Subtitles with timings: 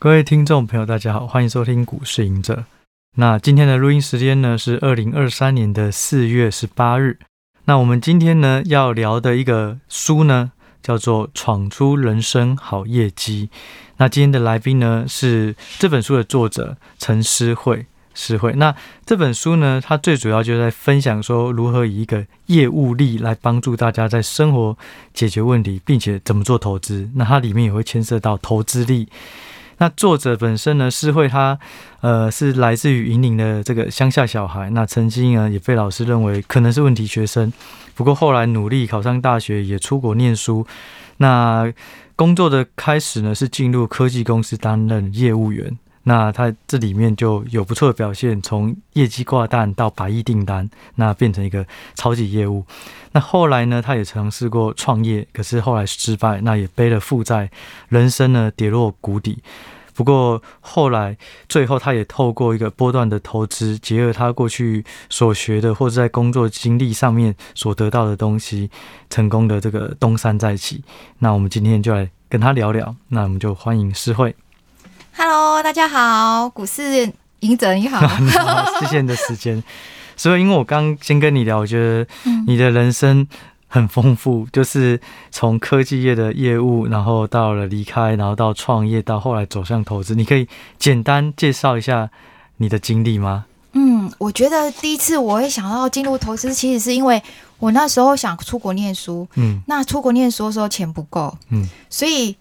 [0.00, 2.64] 各位听众朋友，大家好，欢迎收听股市赢者。
[3.16, 7.18] 那今天的录音时间呢是二零二三年的四月十八日。
[7.64, 13.50] 那我们今天呢要聊的一个书呢叫做《闯出人生好业绩》。
[13.96, 17.86] 那今天的来宾呢是这本书的作者陈诗慧。
[18.14, 18.74] 诗慧，那
[19.04, 24.78] 这本书呢，它最主要就是在分享说如何以一个业务力来帮助大家在生活
[25.12, 27.10] 解决问题，并且怎么做投资。
[27.14, 29.08] 那它里面也会牵涉到投资力。
[29.78, 31.58] 那作者本身呢，诗会他
[32.00, 37.52] 呃是来自于引领的这个乡下小孩，那曾经呢也被老师认为可能是问题学生，
[37.94, 40.66] 不过后来努力考上大学，也出国念书。
[41.18, 41.72] 那
[42.16, 45.78] 工作的开始呢，是进入科技公司担任业务员。
[46.08, 52.64] 那他这里面就有不错的表现，从业绩挂单到百亿订单，那变成一个超级业务。
[53.12, 57.50] 那后来呢，他也尝试过创业，可是后来失败，那也背了负债，
[57.90, 59.42] 人生呢跌落谷底。
[59.92, 68.70] 不过后来最后他也透过一个波段的投资，结合他过去所学的或者在工作经历上面所得到的东西，
[69.10, 70.82] 成功的这个东山再起。
[71.18, 74.34] 那我们今天就来跟他聊聊，那我们就欢迎诗慧。
[75.20, 79.60] Hello，大家好，股市赢者你好， 你好，谢谢你的时间。
[80.16, 82.06] 所以，因为我刚先跟你聊，我觉得
[82.46, 83.26] 你的人生
[83.66, 85.00] 很丰富，嗯、就是
[85.32, 90.14] 从科技业的业务，然后到了离开，然后到创业，到后来走向投资。
[90.14, 90.46] 你可以
[90.78, 92.08] 简单介绍一下
[92.58, 93.46] 你的经历吗？
[93.72, 97.20] 嗯，我觉得第一次我会想到进入投资，其实是因为
[97.58, 102.36] 我那时候想出国念书，嗯，那出国念书的时候钱不够，嗯，所以。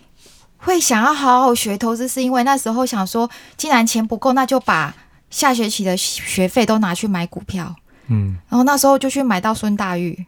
[0.58, 4.94] 会想要好好学投资，是因为那时候想说，既然钱不够，那就把
[5.30, 7.76] 下学期的学费都拿去买股票。
[8.08, 10.26] 嗯，然后那时候就去买到孙大玉。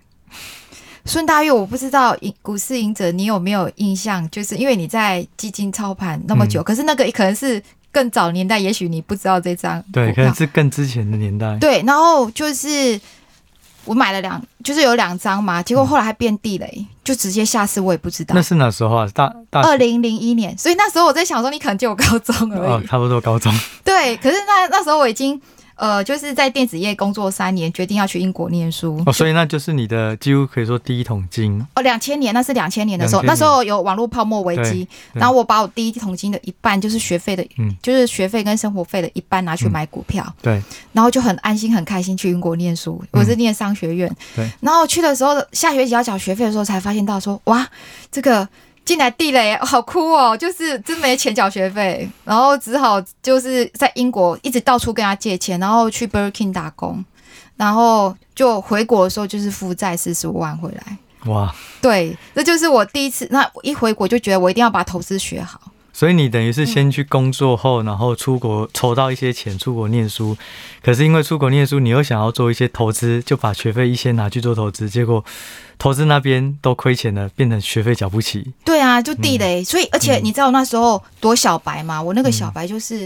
[1.06, 4.30] 孙大玉，我不知道股市赢者你有没有印象？
[4.30, 9.84] 就是因为你在基金操盘那么久，嗯、可是那个可能是更早年代，也许你不知道这张。
[9.92, 11.58] 对，可能是更之前的年代。
[11.60, 13.00] 对，然后就是。
[13.86, 18.36] 我买了两，就是有两张嘛，结果后来还变地雷，嗯、就直接下市，我也不知道。
[18.36, 19.10] 那是哪时候啊？
[19.14, 22.72] 大大二零零一年，所以那时候我在想说，你可能就有高中而已。
[22.72, 23.54] 哦，差不多高中。
[23.84, 25.42] 对，可是那那时候我已经。
[25.80, 29.02] 呃，就是在电子业工作三年，决定要去英国念书。
[29.06, 31.66] 哦，所以那就是你的几乎可以说第一桶金。
[31.76, 40.22] 哦，两千年，那是两千年的时候，那时候有网络泡沫危机，然后我把我第一桶金的一半，就是学费的，嗯，就是学费跟生活费的一半拿去买股票。
[40.28, 43.02] 嗯、对，然后就很安心、很开心去英国念书。
[43.12, 44.14] 我是念商学院。
[44.36, 47.66] 对、嗯，然后去的时候，下学期要缴学费的时候，才发现到说，哇，
[48.12, 48.48] 这个。
[48.90, 50.36] 进来地雷，好哭哦！
[50.36, 57.06] 就是真没钱缴学费，然后只好就是在英国一直到处跟他借钱，然后去 Burger King 打工，
[57.56, 60.98] 然后就回国的时候就是负债四十五万回来。
[61.32, 61.54] 哇！
[61.80, 63.28] 对，这就是我第一次。
[63.30, 65.62] 那一回国就觉得我一定要把投资学好。
[66.00, 70.38] 所以你等于是先去工作后，然后出国筹到一些钱出国念书，
[70.82, 75.22] 可是因为出国念书，你又想要做一些投资，就把学费一些拿去做投资，结果
[75.78, 78.54] 投资那边都亏钱了，变成学费缴不起。
[78.64, 79.60] 对啊，就地雷。
[79.60, 82.02] 嗯、所以而且你知道那时候多小白吗？
[82.02, 83.06] 我那个小白就是，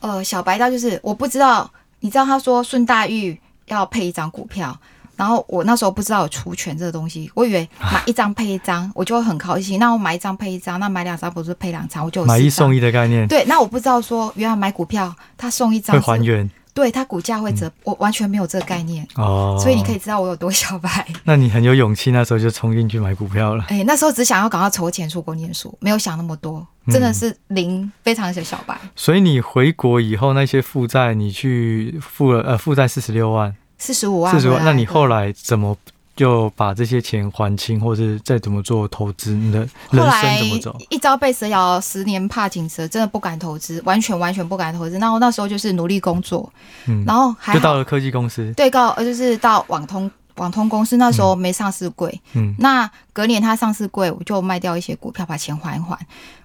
[0.00, 4.74] 嗯、呃，小白到就是我不知道，你知道他说顺大玉要配一张股票。
[5.22, 9.78] 然后我那时候不知道有除权这个东西，我以为买一张配一张，我就会很高兴。
[9.78, 13.28] 那我买一张配一张，那买两张不是配两张，我就买一送一的概念。
[13.28, 19.56] 对，那我不知道说原来买股票他送一张会还原，对他股价会折，嗯、我完全没有这个概念哦。
[19.62, 21.06] 所以你可以知道我有多小白。
[21.22, 23.64] 那你很有勇气，那时候就冲进去买股票了。
[23.68, 28.76] 哎，那时候只想要赶快筹钱出国念书，没有想那么多，真的是零，非常的小白。
[28.82, 33.54] 嗯、所以你回国以后那些负债，你去付了呃负债四十六万。
[33.82, 34.64] 四十五万，四十万。
[34.64, 35.76] 那你后来怎么
[36.14, 39.32] 就把这些钱还清，或者再怎么做投资？
[39.32, 39.58] 你的
[39.90, 40.76] 人生怎么走？
[40.88, 44.96] 一朝被蛇咬，十年怕井蛇，真的不敢投资，完全完全不敢投资。
[45.00, 46.48] 然后那时候就是努力工作，
[46.86, 55.98] 嗯，然后还就到了科技公司，对，告呃就是到网通网通公司，那时候没上市柜，嗯，那隔年它上市柜，我就卖掉一些股票，把钱还一还。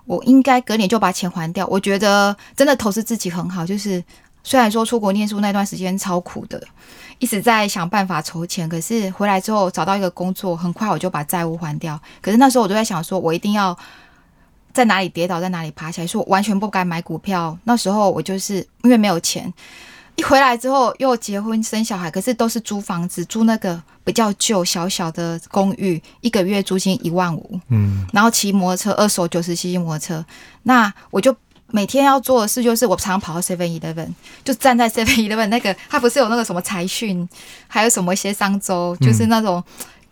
[0.05, 1.67] 我应该隔年就把钱还掉。
[1.67, 4.03] 我觉得真的投资自己很好，就是
[4.43, 6.59] 虽然说出国念书那段时间超苦的。
[7.19, 11.99] 一直在想办法筹钱，可是回来之后找到一个工作，很快我就把债务还掉。
[12.21, 13.77] 可是那时候我就在想，说我一定要
[14.71, 17.57] 在哪里跌倒，在哪里爬起来，说我完全不敢买股票。
[17.63, 19.51] 那时候我就是因为没有钱，
[20.15, 30.25] 一回来之后又结婚生小孩，可是都是租房子，租那个比较旧小小的公寓，一个月租金一万五，嗯，然后骑摩托车，二手九十 cc 摩托车，
[30.63, 31.35] 那我就。
[31.69, 34.07] 每天要做的事就是，我常常跑到 Seven Eleven，
[34.43, 37.27] 就站在 Seven Eleven 那个，它不是有那个什么财讯，
[37.67, 39.61] 还有什么一些商周，就是那种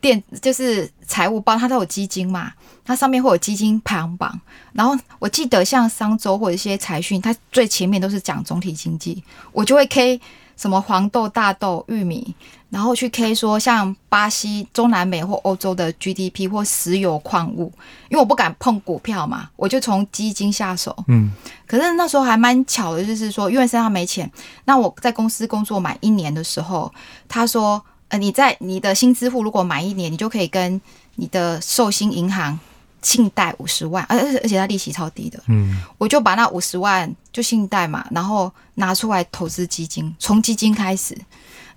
[0.01, 2.51] 电，就是财务报，它都有基金嘛，
[2.83, 4.39] 它上面会有基金排行榜。
[4.73, 9.23] 然后我记得像商周或者一些财讯，它最前面都是讲总体经济，
[9.53, 10.19] 我就会 K
[10.57, 12.35] 什么黄豆、大豆、玉米，
[12.75, 17.71] 然后去 K 说像巴西、中南美或欧洲的 GDP 或石油矿物，
[18.09, 20.93] 因为我不敢碰股票嘛，我就从基金下手。
[21.07, 21.31] 嗯，
[21.65, 24.29] 可是那时候还蛮巧的，就是说因为身上没钱，
[24.65, 26.93] 那我在公司工作满一年的时候，
[27.29, 27.81] 他说。
[28.07, 30.79] 呃，你在你的新支付如果满一年，你就可以跟
[31.15, 32.57] 你的寿星银行
[33.01, 35.41] 信贷五十万，而而且它利息超低的。
[35.47, 41.17] 嗯，我就把那五十万就信贷嘛，然后拿出来投资基金，从基金开始，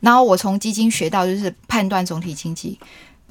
[0.01, 2.79] 然后我从基金学到就是判断总体经济。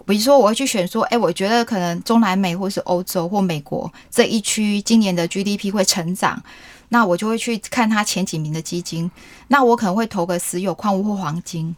[0.05, 6.41] 比如说，我会去选说，哎，我觉得可能中南美或是欧洲或美国这一区今年的 GDP 会成长，
[6.89, 9.11] 那我就会去看它前几名的基金，
[9.49, 11.75] 那我可能会投个石油矿物或黄金。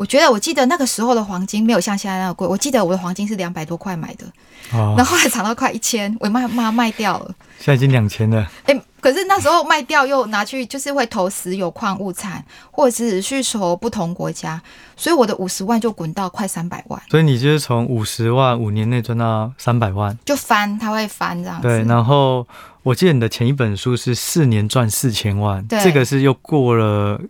[0.00, 2.48] 我觉得，我记得那个时候的黄金没有像现在那么贵。
[2.48, 4.24] 我记得我的黄金是两百多块买的，
[4.72, 7.34] 哦、 然后后来涨到快一千，我卖卖卖掉了。
[7.58, 8.40] 现在已经两千了。
[8.64, 14.58] 哎、欸，可是那时候卖掉又拿去，就是会投石油矿物产，或者是去投不同国家，
[14.96, 16.98] 所以我的五十万就滚到快三百万。
[17.10, 21.68] 所以你就是从五十万五年内赚到三百万，就翻，它会翻这样子。
[21.68, 22.48] 对，然后
[22.84, 27.20] 我记得你的前一本书是四年赚四千万，对这个是又过了。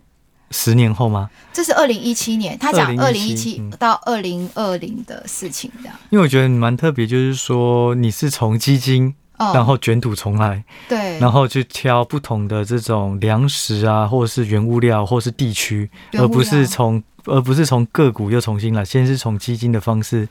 [0.51, 1.29] 十年后吗？
[1.51, 5.95] 这是二零一七年，他讲二零一七到二零二零的事情，这样。
[6.09, 20.27] 因为我觉得你蛮特别，就是说你是从基金，哦、然后卷土重来，对，然后去挑不同的这种粮食啊，或者是原物料，或者是地区，而不是从而不是从个股又重新来，先是从基金的方式，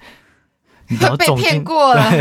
[1.16, 2.12] 被骗过了。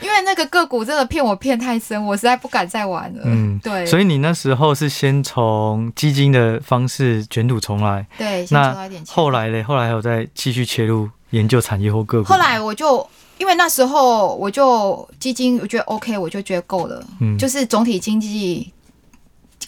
[0.00, 3.22] 因为那个个股真的骗我骗太深，我实在不敢再玩了。
[3.24, 3.84] 嗯，对。
[3.84, 8.06] 所以你那时候是先从基金的方式卷土重来。
[8.16, 9.60] 对，那后来嘞？
[9.60, 12.28] 后来还有再继续切入研究产业或个股。
[12.28, 13.04] 后来我就
[13.38, 17.04] 因为那时候我就基金我觉得 OK，我就觉得够了。
[17.20, 18.72] 嗯，就是总体经济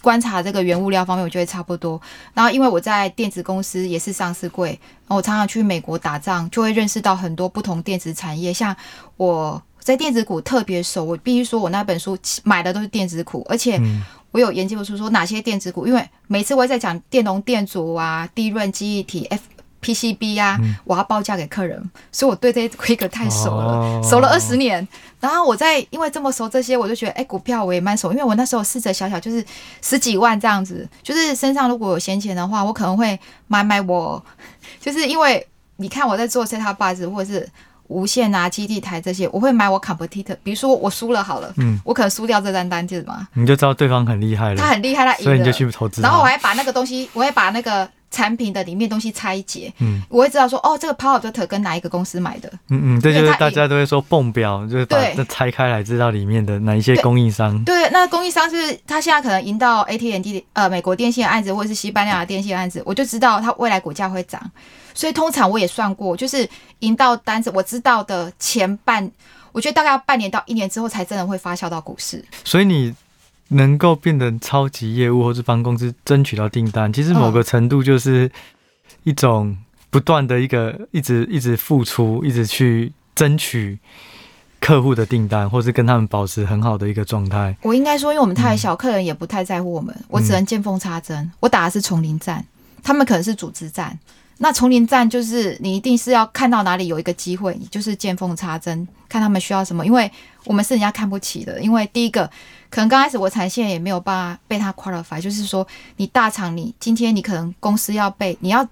[0.03, 2.01] 观察这个原物料方面，我觉得差不多。
[2.35, 8.75] 然后因为我在电子公司也是上市柜，然后我常常去美国打仗，就会认识到很多不同电子产业，像
[9.17, 9.63] 我。
[9.83, 13.81] 在电子股特别熟，我必须说，我那本书买的都是电子股，而且
[14.31, 19.41] 我有研究出说哪些电子股，因为每次我在讲电容电阻啊、低润记忆体、F
[19.83, 21.83] PCB 啊，我要报价给客人，
[22.13, 24.87] 所以我对这些规格太熟了，熟了二十年。
[25.21, 29.45] 然后我在因为这么熟这些，我就觉得哎，股票我也蛮熟，因为我那时候市值小小就是
[29.83, 34.23] 十几万这样子，就是身上如果有闲钱的话，我可能会买买我，
[34.81, 35.47] 就是因为
[35.77, 37.49] 你看我在做 set top box 或者是。
[37.91, 40.37] 无线啊，基地台这些，我会买我 competitor。
[40.45, 46.01] 比如说我输了好了，嗯，我可能输掉这单单子嘛，你就知道对方很厉害了，他很厉害，他赢了，所以你就去投资。
[46.01, 57.63] 然后我还把那个东西，我会把那个产品的里面东西拆解，嗯，我会知道说，哦，这个 power adapter 跟哪一个公司买的，嗯嗯，这就是大家都会说泵表，就是把这拆开来知道里面的哪一些供应商。
[57.65, 64.41] 对，对，那供应商是他现在可能赢到 AT&T 呃美国电信的案子，或者是西班牙的电信的案子，我就知道它未来股价会涨。
[64.93, 66.49] 所以通常我也算过，就是
[66.81, 69.09] 赢到单子，我知道的前半，
[69.53, 72.25] 我觉得大概要半年到一年之后才真的会发酵到股市。
[72.45, 72.93] 所以你
[73.51, 78.31] 能够变成超级业务，或是帮公司争取到订单，其实某个程度就是
[79.05, 79.57] 一种
[79.91, 83.79] 不断的一个一直一直付出，一直去争取
[84.61, 87.57] 客户的订单，或是跟他们保持很好的一个状态。
[87.63, 91.19] 我应该说，因为我们太小，嗯、客人也不太在乎我们，我只能见缝插针。
[91.19, 92.45] 嗯、我打的是丛林战，
[92.83, 93.99] 他们可能是组织战。
[94.43, 99.85] 那丛林战就是你一定是要看到哪里有一个机会，你就是见缝插针，看他们需要什么。
[99.85, 100.11] 因为
[100.45, 102.25] 我们是人家看不起的，因为第一个
[102.71, 105.67] 可能刚开始我产线也没有办法被他 qualify，就是说
[105.99, 108.67] 你大厂你今天你可能公司要被你要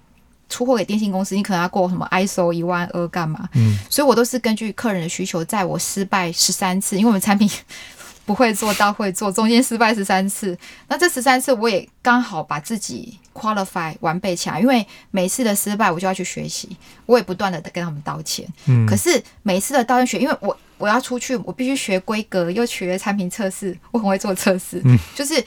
[0.49, 3.47] 出货给电信公司，你可能要过什么 ISO 一万二干嘛？
[3.53, 7.47] 嗯，所以我都是根据客人的需求，在我失败十三次，因为我们产品。
[8.29, 10.55] 不会做到会做，中间失败十三次，
[10.87, 16.69] 那这十三次我也刚好把自己 qualify 完备起来，因为每次的失败我就要去学习，
[17.07, 18.47] 我也不断的跟他们道歉。
[18.67, 24.79] 嗯，可是每次的道歉学，因为我我要出去，我必须学规格，又学产品测试，我很会做测试。
[24.85, 25.43] 嗯，就是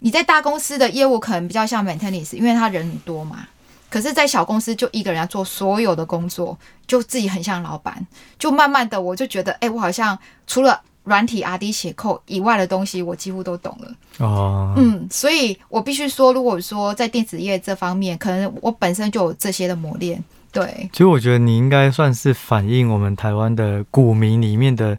[0.00, 3.46] 你在大公司的业务可能比较像 maintenance，因为他人很多嘛，
[3.88, 8.04] 可是，在小公司就一个人要做所有的工作，就自己很像老板，
[8.40, 13.94] 就慢慢的我就觉得，哎，我好像除了软体 RD 写扣以外的东西，我几乎都懂了。
[14.18, 20.22] 哦，嗯，所以我必须说，如果说在电子业这方面，可能我本身就有这些的磨练。
[20.50, 24.96] 对，其实我觉得你应该算是反映我们台湾的股民里面的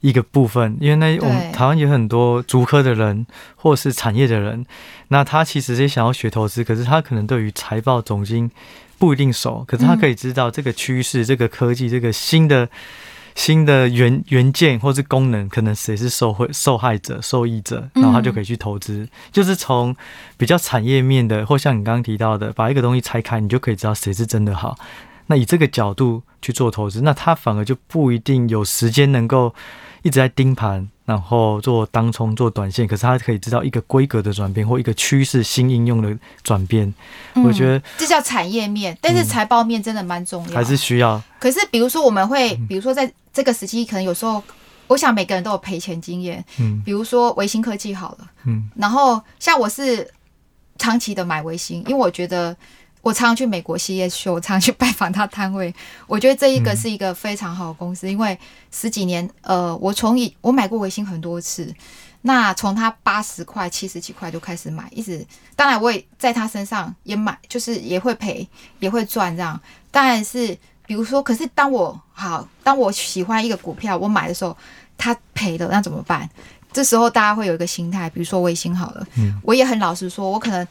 [0.00, 3.26] 一个部分，因为那我们台湾有很多足科的人
[3.56, 4.64] 或是产业的人，
[5.08, 8.50] 那他其实也想要学投资，可是他可能对于财报总经
[8.98, 12.68] 不一定熟，可是他可以知道这个趋势、嗯、这个科技、这个新的。
[13.34, 18.98] 新的原元件或是功能，可能谁是受惠受害者、受益者，然后他就可以去投资。
[18.98, 19.94] 嗯、就是从
[20.36, 24.76] 比较产业面的，或像你刚刚提到的，把一个东西拆开，你就可以知道谁是真的好。
[25.26, 29.54] 那以这个角度去做投资，那他反而就不一定有时间能够
[30.02, 32.86] 一直在盯盘，然后做当冲、做短线。
[32.86, 36.92] 可是他可以知道一个规格的转变或一个趋势新应用的转变。
[37.34, 41.20] 嗯、我觉得这叫产业面，但是财报面真的蛮重要，还是需要。
[41.40, 44.40] 可是比如说我们会，比如说在这个时期，可能有时候，
[44.86, 46.44] 我想每个人都有赔钱经验。
[46.60, 50.08] 嗯，比如说维新科技好了，嗯，然后像我是
[50.78, 52.56] 长期的买维新，因为我觉得。
[53.02, 55.74] 我常常去美国 CES，我常常去拜访他摊位。
[56.06, 58.38] 我觉得这一个是一个非常好的公司，嗯、因为
[58.70, 61.72] 十几年，呃，我从以我买过维新很多次，
[62.22, 65.26] 那从他八十块、七十几块就开始买，一直，
[65.56, 68.46] 当然我也在他身上也买，就是也会赔，
[68.80, 69.58] 也会赚这样。
[69.90, 70.54] 当然是，
[70.84, 74.54] 比如说，可是当我好，当我喜欢一个股票，我买的时候，
[74.98, 76.28] 他赔了，那怎么办？
[76.70, 80.68] 这时候大家会有一个心态，比如说微星好了，嗯，我也很老实说，我可能。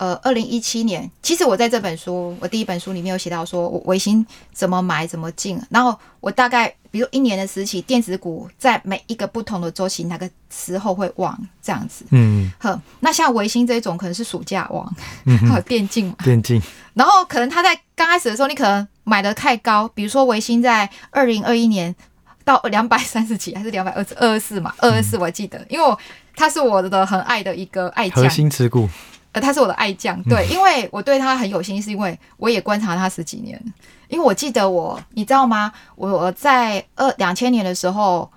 [0.00, 12.06] 呃，二零一七年，其实我在这本书，我第一本书里面有写到说，我维新怎么买怎么进，然后我大概比如一年的时期，电子股在每一个不同的周期，哪个时候会旺这样子。
[12.12, 14.90] 嗯，呵，那像维新这种可能是暑假旺，
[15.46, 16.62] 还有电竞嘛，电竞。
[16.94, 21.94] 然后可能他在刚开始的时候，你可能买的太高，比如说维新在二零二一年
[22.42, 25.98] 到两百三十几，还是两百二十二四嘛，二二四我记得，因为我
[26.34, 28.88] 他是我的很爱的一个爱将，核心持股。
[29.32, 33.60] 呃，他是我的爱将，对，因为我对他很有心，是因为我也观察他十几年。
[34.08, 35.72] 因为我记得我，你知道吗？
[35.94, 38.28] 我在二两千年的时候，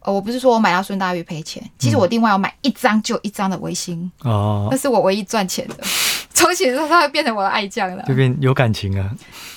[0.00, 5.76] 呃，我不是说我买到孙大玉赔钱，其实我另外要买一张就一张的微星哦，那是我唯一赚钱的。
[6.34, 9.08] 从此之后，他会变成我的爱将了，就变有感情啊。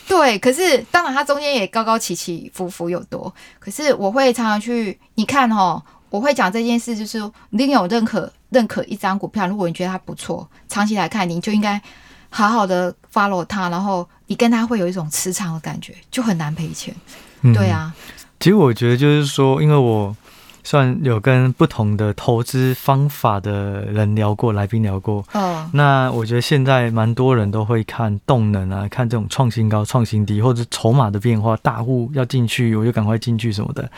[0.08, 3.34] 对，可是当然，他中间也高高起起伏伏有多。
[3.58, 5.82] 可是我会常常去，你看哦，
[6.16, 7.20] 我会讲这件事，就是
[7.50, 8.32] 你有认可。
[8.52, 11.82] 认可一张股票，如果你觉得它不错，长期来看，你就应该
[12.30, 16.96] 好好的 follow 它，然后你跟它会有一种磁场的感觉，就很难赔钱。
[17.42, 17.94] 嗯、对啊，
[18.40, 20.16] 其实我觉得就是说，因为我
[20.64, 25.26] 算有跟不同的投资方法的人聊过，来宾聊过。
[25.34, 33.92] 哦，那我觉得现在蛮多人都会看动能啊，看这种创新高、创新低，或者筹码的变化，大户要进去，我就赶快进去什么的。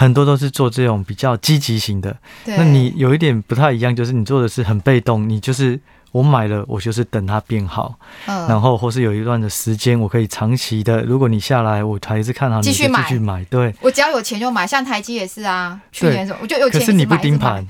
[0.00, 5.80] 很多都是做这种比较积极型的，那你有一点不太一样，就是你做的是很被动，你就是
[6.12, 17.66] 我买了，我就是等它变好，嗯、然后或是有一段的时间，我可以长期的，如果你下来，我还是看好你继续买，继续买，对，我只要有钱就买，像台积也是啊，去年什么我就有钱，可是你不盯盘，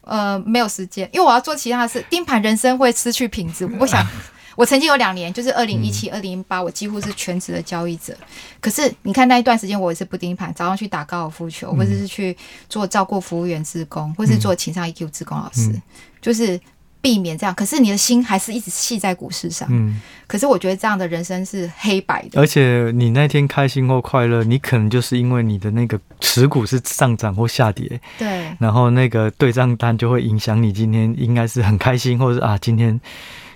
[0.00, 4.02] 呃，没有时间，因为我要做其他的事，盯盘人生会失去品质，我不想。
[4.56, 8.12] 我曾经有两年，就是二零一七、二零一八，我几乎是全职的交易者。
[8.14, 8.26] 嗯、
[8.60, 12.36] 可是你看那一段时间，我也是不盯盘，早上去打高尔夫球，或者是去
[12.68, 15.82] 做照顾服务员职工，或是做情商 EQ 职工老师，嗯、
[16.22, 16.58] 就是
[17.02, 17.54] 避免这样。
[17.54, 19.68] 可是你的心还是一直系在股市上。
[19.70, 20.00] 嗯。
[20.26, 22.40] 可是我觉得这样的人生是黑白的。
[22.40, 28.00] 而且你那天开心或快乐，你可能就是因为你的那个持股是上涨或下跌。
[28.18, 28.50] 对。
[28.58, 32.98] 然后那个对账单就会影响你今天应该是很开心，或者是啊今天。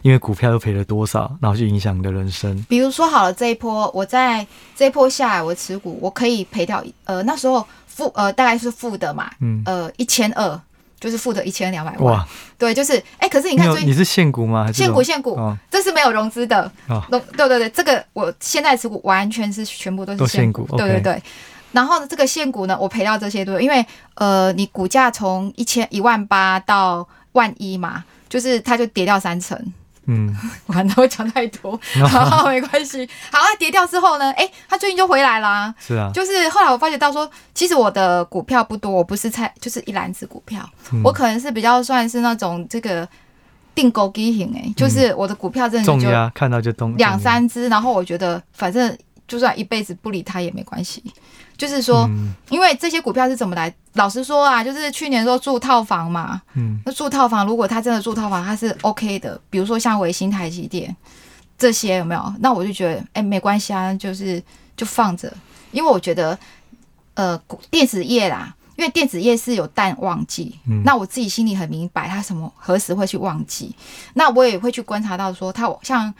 [0.02, 2.64] 因为股票又赔了多少，然后就影响你的人生。
[2.68, 10.60] 比如说好了，这一波我在这一波下来，我持股我可以赔掉，呃，那时候负呃大概是负的嘛，嗯，呃一千二
[10.98, 12.14] 就是负的一千两百万。
[12.14, 12.28] 哇，
[12.58, 14.70] 对，就是哎、欸，可是你看你是现股吗？
[14.72, 16.70] 现股现股，哦、这是没有融资的。
[16.88, 20.66] 哦，对对对，这个我现在持股完全是全部都是现股。
[20.76, 21.20] 对对对，okay
[21.72, 29.58] 然后这个现股呢，我赔掉这些对，因为呃，你股价从一千一万八到万一嘛，就是它就跌掉三成。
[30.10, 30.36] 嗯，
[30.66, 33.08] 完了，我讲太多，好，没关系。
[33.30, 35.72] 好，它跌掉之后呢，哎、欸，它最近就回来啦。
[35.78, 43.08] 是啊，就是后来我发觉到说，其实我的股票不多，我不是菜，就是一篮子股票，嗯、我可能是比较算是那种这个
[43.72, 48.98] 定勾机型，哎，就是我的股票真的就看到就动两三只，然后我觉得反正
[49.28, 51.04] 就算一辈子不理它也没关系。
[51.60, 52.08] 就是说，
[52.48, 53.70] 因为这些股票是怎么来？
[53.92, 59.38] 老实说啊，就是去年说住套房嘛，嗯，那住套房，如果他真的住套房，他是 OK 的。
[59.50, 60.96] 比如说像维新、台积电
[61.58, 62.34] 这些有没有？
[62.38, 64.42] 那我就觉得，哎，没关系啊，就是
[64.74, 65.30] 就放着。
[65.70, 66.38] 因为我觉得，
[67.12, 67.38] 呃，
[67.70, 73.76] 电子业啦，因为电子业是有淡旺季，嗯，那我自己心里很明白，它什么何时会去旺季。
[74.14, 76.14] 那我也会去观察到说，它像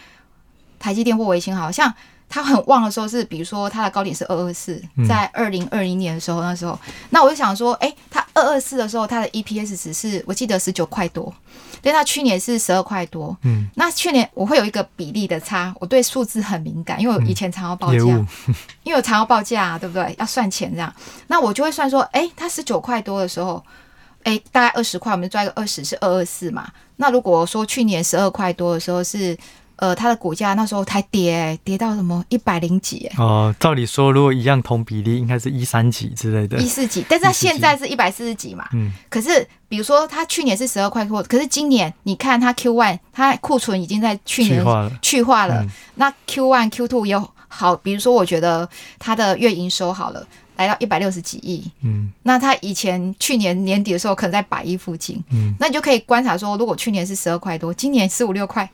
[0.78, 1.90] 台积电或维新，好像。
[2.32, 6.78] 它很旺的时候是，比如说它的高点是二二四，在二零二零年的时候，那时候，
[7.10, 11.34] 那我就想说，哎、欸，它二二四的时候，它的 EPS 只是我记得十九块多，
[11.82, 18.26] 但他去年是十二块多，嗯，那去年我会有一个比例的差，我对数字很敏感，因为我以前常要报价，嗯、
[18.84, 20.14] 因为我常要报价、啊，对不对？
[20.16, 20.94] 要算钱这样，
[21.26, 23.60] 那我就会算说，哎、欸，它十九块多的时候，
[24.22, 29.36] 哎、欸，大概二十块，我们就抓一个二十是二二四嘛，那如果说去年十二块多的时候是。
[29.80, 33.12] 呃，它的股价那时候才跌、欸，跌到什么一百零几、欸？
[33.16, 37.02] 哦，照理说，如果一样同比例，应该是一三几之类的，一四几。
[37.08, 38.68] 但是它现在是一百四十几嘛？
[38.74, 38.92] 嗯。
[39.08, 44.98] 可是，比如说，它去年是十二块多，可是今年你看它 Q one，它库存已经在去年去化了。
[45.00, 45.62] 去化了。
[45.62, 47.18] 嗯、那 Q one、Q two 也
[47.48, 48.68] 好，比如说，我觉得
[48.98, 50.22] 它的月营收好了，
[50.56, 51.64] 来到一百六十几亿。
[51.82, 52.12] 嗯。
[52.24, 55.24] 那它以前去年年底的时候，可能在百亿附近。
[55.30, 55.54] 嗯。
[55.58, 58.68] 那你就可以观察说，如果去年是十二块多，今年四五六块。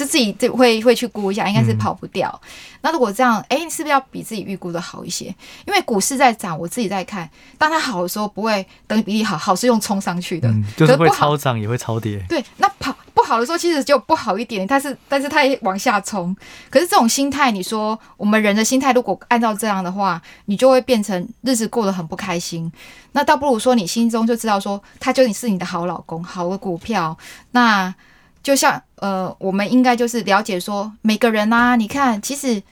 [0.00, 2.40] 就自己就会会去估一下，应该是跑不掉。
[2.42, 2.48] 嗯、
[2.80, 5.26] 那如果这样，哎、欸，是不是要比自己预估的好一些？
[5.66, 7.28] 因为股市在涨，我自己在看，
[7.58, 12.24] 当它好的时候，不会等比例好，好是用冲上去的，嗯、就是会超涨也会超跌。
[12.30, 16.34] 对，那跑不好的时候，其实就不好一点，但是但是它也往下冲。
[16.70, 22.72] 可是这种心态，你说我们人的心态，如果按照这样的话，你就会变成日子过得很不开心。
[23.12, 27.18] 那倒不如说，你心中就知道说，他就是你的好老公，好的股票，
[27.50, 27.94] 那。
[28.42, 32.62] 就像呃，我们应该就是了解说，每个人啊，你看，其实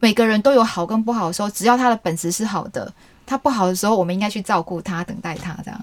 [0.00, 2.92] 每个人都有好跟不好的时候，只要他的本质是好的，
[3.24, 5.80] 他不好的时候，我们应该去照顾他，等待他这样。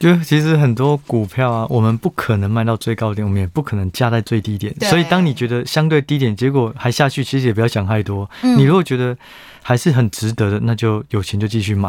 [0.00, 4.74] 就其实很多股票啊，我们不可能卖到最高点，我们也不可能价在最低点。
[4.80, 8.28] 所以当你觉得相对低点，结果还下去，其实也不要想太多。
[8.42, 9.16] 嗯、你如果觉得
[9.62, 11.88] 还是很值得的，那就有钱就继续买，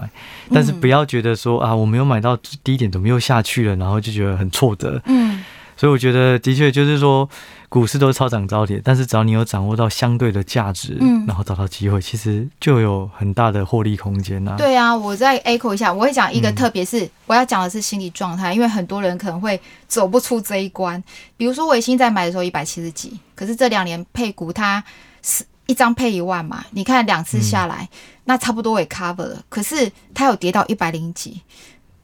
[0.54, 5.02] 但是不要觉得说啊，我没有买到低点，怎么又下去了，然后就觉得很挫折。
[5.08, 5.44] 嗯。
[5.78, 7.30] 所以我觉得，的确就是说，
[7.68, 14.56] 股市都是超涨超跌，但是只要你有掌握到相对的价值，嗯，然后找到机会，其实就有很大的获利空间呐。
[14.58, 21.04] 对啊，我再 echo 一下，我会讲一个，特别是我要讲的是心理状态，因为很多人可能会走不出这一关。
[21.36, 24.82] 比如说，维新在买的时候一百七十几，可是这两年配股，它
[25.22, 27.90] 是一张配一万嘛，你看两次下来，
[28.24, 31.42] 那差不多也 cover 了，可是它有跌到一百零几。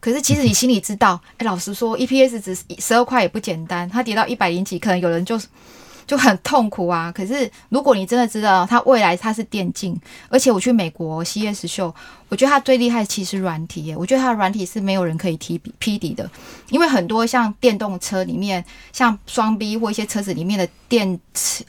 [0.01, 5.39] 可是其实你心里知道， 哎、欸，老实说，EPS 值十二块也不简单，它跌到一百零几，可能有人就
[6.08, 7.10] 就很痛苦啊。
[7.12, 9.96] 可是如果你真的知道它未来它是电竞，
[10.27, 11.94] 而且我去美国 CES 秀，
[12.29, 16.29] 我觉得它最厉害其实软体耶，我觉得它的软体是没有人可以提比匹敌的，
[16.70, 21.20] 因为很多像电动车里面，像双 B 或一些车子里面的电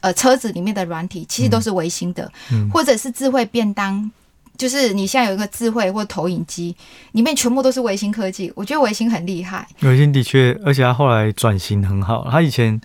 [0.00, 2.32] 呃车子里面的软体，其实都是微星的，
[2.72, 4.10] 或者是智慧便当。
[4.58, 6.76] 就是你现在有一个智慧或投影机，
[7.12, 8.52] 里面全部都是微星科技。
[8.54, 9.66] 我觉得微星很厉害。
[9.80, 12.28] 微星的确，而且他后来转型很好。
[12.30, 12.80] 他以前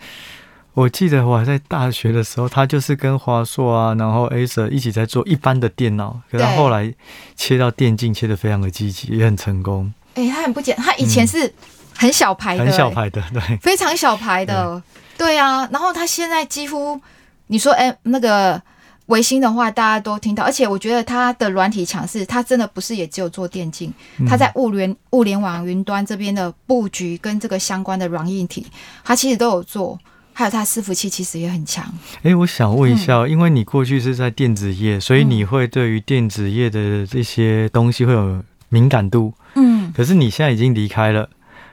[0.73, 6.19] 我记得我还在大学的时候，他就是跟华硕啊，然后 Acer 一起在做一般的电脑。
[6.31, 6.91] 可是他后来
[7.35, 9.93] 切到电竞，切的非常的积极，也很成功。
[10.15, 11.53] 哎、欸，他很不简，他以前是
[11.93, 14.81] 很小牌的、欸，很小牌的，对，非常小牌的，
[15.17, 15.67] 对，对啊。
[15.71, 16.99] 然后他现在几乎，
[17.47, 18.59] 你说，哎、欸，那个。
[19.07, 23.93] 微星的话，大家都听到，而且我觉得它的软体强势，它真的不是也只有做电竞，
[24.27, 28.67] 它在物联物联网云端这边的布局跟这个相关的软硬体，
[29.03, 29.97] 它其实都有做，
[30.33, 31.85] 还有它伺服器其实也很强。
[32.17, 41.29] 哎、欸，我想问一下，嗯、因为你过去是在电子业，所以你会对于电子业的这些东西会有敏感度，嗯，可是你现在已经离开了，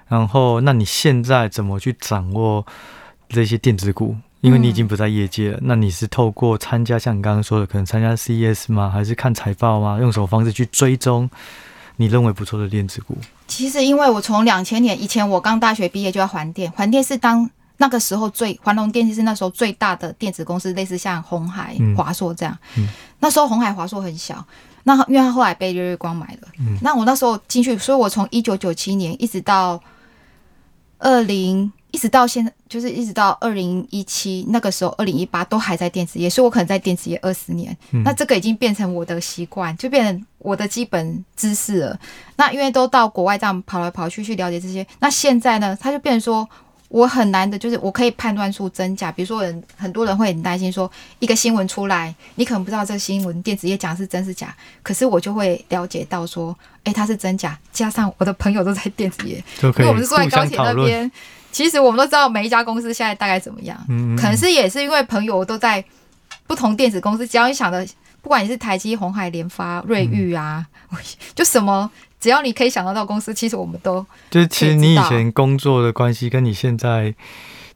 [0.06, 2.64] 然后那你现在怎么去掌握
[3.28, 4.14] 这些电子股？
[4.44, 8.90] 因为你已经不在业界了，嗯、那你是透过参加像你刚刚说的，可能参加 CES 吗？
[8.90, 9.98] 还是看财报吗？
[9.98, 11.30] 用什么方式去追踪
[11.96, 13.16] 你认为不错的电子股？
[13.46, 22.54] 其实，因为我从两千年以前，我刚大学毕业就要还电，还电是当那个时候最环龙电器是那时候最大的电子公司，类似像鸿海、华硕这样。
[22.76, 22.88] 嗯嗯、
[23.20, 24.46] 那时候鸿海、华硕很小，
[24.82, 26.48] 那因为它后来被日月光买了。
[26.58, 29.82] 嗯、那我那时候进去，所以我从一九九七年一直到
[30.98, 31.72] 二零。
[31.94, 37.74] 一直到现在，就是一直到二零一七那个时候，二零一八都还在电子业，所以我可能在电子业二十年。
[37.92, 41.96] 嗯、那这个已经变成我的习惯，就变成我的基本知识了。
[42.34, 46.48] 那因为都到国外这样跑来跑去去了解这些，那现在呢，他就变成说
[46.88, 49.12] 我很难的，就是我可以判断出真假。
[49.12, 54.52] 比如说人很多人会很担心说，一个新闻出来，你可能不知道这个新闻电子业讲的是真是假，
[54.82, 57.56] 可是我就会了解到说，哎、欸，它是真假。
[57.72, 61.08] 加上我的朋友都在电子业，因为我们是坐在高铁那边。
[61.54, 65.82] 其实我们都知道每一家公司现在大概怎么样，嗯嗯，可能是也是因为朋友都在
[66.48, 67.86] 不同电子公司，只要你想的，
[68.20, 70.98] 不管你是台积、红海、联发、瑞昱啊，嗯、
[71.32, 71.88] 就什么，
[72.18, 77.14] 只要你可以想得到公司，其实我们都就是其实你以前工作的关系，跟你现在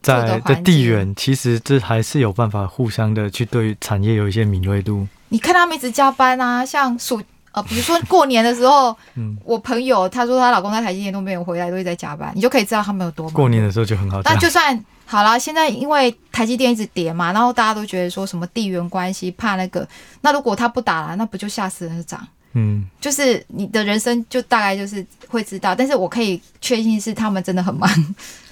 [0.03, 5.07] 在的地缘，其实这还是有办法互相的去对产业有一些敏锐度。
[5.29, 7.23] 你看他们一直加班啊，像暑
[7.59, 13.33] 呃，比如说过年的时候，嗯，我朋友她说她老公在台积电都没有回来，都在加班，你就可以知道他们有多忙。
[13.35, 14.21] 过年的时候就很好。
[14.23, 19.87] 那就算好了，现在因为台积电一直跌嘛，然后大家都觉得说什么地缘关系怕那个，
[20.21, 22.27] 那如果他不打了，那不就吓死人涨？
[22.55, 27.89] 嗯，就是你的人生就大概就是会知道，但是我可以确信是他们真的很忙，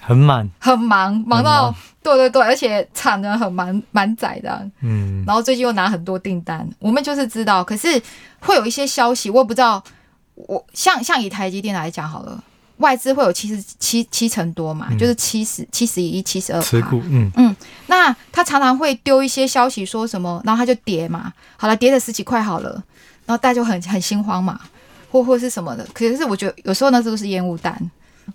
[0.01, 1.75] 很忙， 很忙，忙到
[2.15, 8.01] 对对对，而且产能很蛮蛮窄的，嗯，然后最近又拿很多订单，我们就是知道，可是
[8.39, 9.83] 会有一些消息，我也不知道，
[10.37, 12.41] 我像像以台积电来讲好了，
[12.77, 17.57] 外资会有七十七七成多嘛，嗯、就是七十七十一七十二持股，嗯嗯，
[17.89, 22.83] 那他常常会丢一些消息说什么，然后他就跌嘛，好了，跌了十几块好了。
[23.27, 24.61] 然后大家就很很心慌嘛，
[25.11, 25.85] 或或是什么的。
[25.93, 27.91] 可是我觉得有时候那时候是烟雾弹。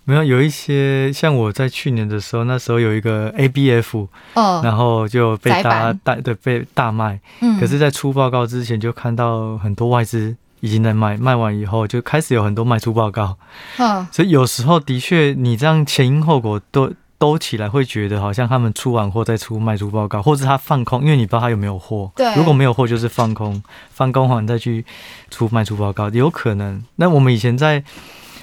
[0.06, 7.20] 没有，有一些像我在去年的时候，那时候有一个 ABF，哦，然后就被大家大对被大卖。
[7.42, 7.60] 嗯。
[7.60, 13.38] 可是，在出报告之前，就看到很多外资已经在卖，卖完以后就开始有很多卖出报告。
[13.78, 14.08] 嗯。
[14.12, 16.94] 所以有时候的确，你这样前因后果都。
[17.22, 22.12] 都起来会觉得好像他们出完货再出卖出报告，或者他放空，因为你不知道他有没有货。
[22.16, 24.84] 对，如果没有货就是放空，放空完再去
[25.30, 26.84] 出卖出报告，有可能。
[26.96, 27.84] 那我们以前在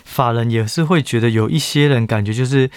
[0.09, 2.71] 法人也是会觉得有一些人感觉就是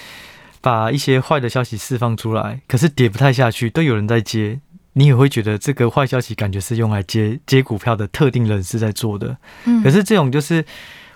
[0.59, 4.59] 把一些坏的消息释放出来，可是跌不太下去，都有人在接，
[4.93, 9.37] 你也会觉得这个坏消息感觉是用来接接股票的特定人士在做的。
[9.63, 10.65] 嗯，可是这种就是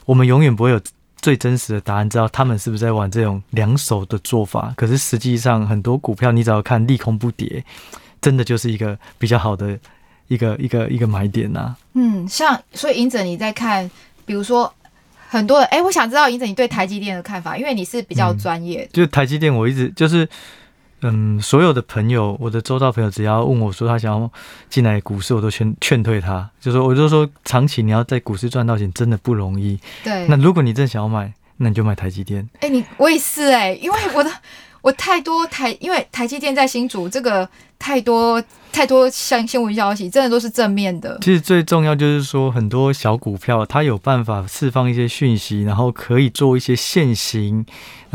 [0.05, 0.81] 我们永远不会有。
[1.21, 4.71] 最真实的答案，知道他们是不是在玩这种两手的做法？
[4.77, 7.63] 可是实际上，很多股票你只要看利空不跌，
[8.21, 9.79] 真的就是一个比较好的
[10.27, 11.77] 一个一个一个买点呐、啊。
[11.93, 13.89] 嗯，像所以，隐者你在看，
[14.23, 14.71] 比如说
[15.27, 18.89] 很多人，哎、欸，我想知道银子你对台积电的看法，因为你是比较专业、嗯。
[18.93, 20.27] 就台积电，我一直就是。
[21.01, 24.31] 嗯，所有的朋友，我的周遭朋友，只要问我说他想要
[24.69, 29.77] 进来股市，我都劝劝退他，就说我就说长期你要在股市赚到钱真的不容易。
[30.03, 32.49] 对，那如果你真想要买，那你就买台积电。
[32.55, 34.31] 哎、欸，你我也是哎、欸，因为我的
[34.85, 38.43] 我太多台，因为台积电在新竹这个太多。
[38.75, 41.17] 太多像新闻消息，真的都是正面的。
[41.21, 47.65] 其实最重要就是说，很多小股票它有办法释放一些讯息，然后可以做一些限行，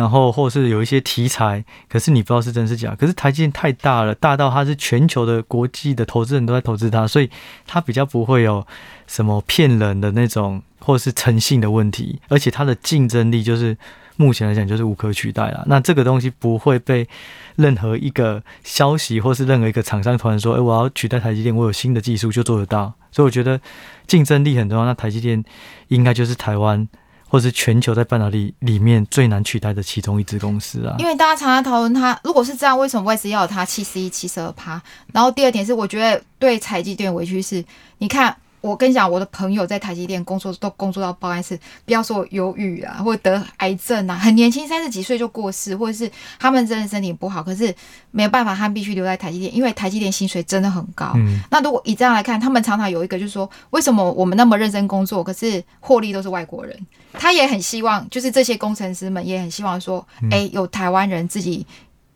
[0.00, 2.94] 然后或是有一些题材，可是你不知道是真是假。
[2.94, 7.28] 可是台积电太大了，大到它是全球的国际的投资人都在投资它，所以
[7.66, 8.66] 它比较不会有
[9.06, 13.76] 什么骗人的那种或是诚信的问题，而且它的竞争力就是。
[14.16, 15.64] 目前来讲就是无可取代了。
[15.66, 17.08] 那这个东西不会被
[17.56, 23.58] 任何一个消息或是任何一个厂商突然说：“诶，我要取代台积电，我有新的技术就做得到。”所以我觉得
[24.06, 24.84] 竞争力很重要。
[24.84, 25.42] 那台积电
[25.88, 26.86] 应该就是台湾
[27.30, 30.96] 或是全球在半导体里面最难取代的其中一支公司啊。
[30.98, 34.82] 因为大家常常讨论它，如果是这样，为什么外资要它七十一、七十二趴？
[35.12, 37.64] 然后第二点是，我觉得对采集点委屈是，
[37.98, 38.36] 你看。
[38.60, 47.74] 我跟你讲，我的朋友在台积电工作都工作到报案室，不要说忧郁啊，或者得癌症啊，很年轻三十几岁就过世，或者是他们真的身体不好，可是
[48.10, 51.12] 没有办法，他们必须留在台积电，因为台积电薪水真的很高。
[51.16, 51.40] 嗯。
[51.50, 56.78] 那如果以这样来看，他们常常有一个就是说，为什么我们那么认真工作，可是获利都是外国人？
[57.12, 61.66] 他也很希望，就是这些工程师们也很希望说，哎、欸，有台湾人自己。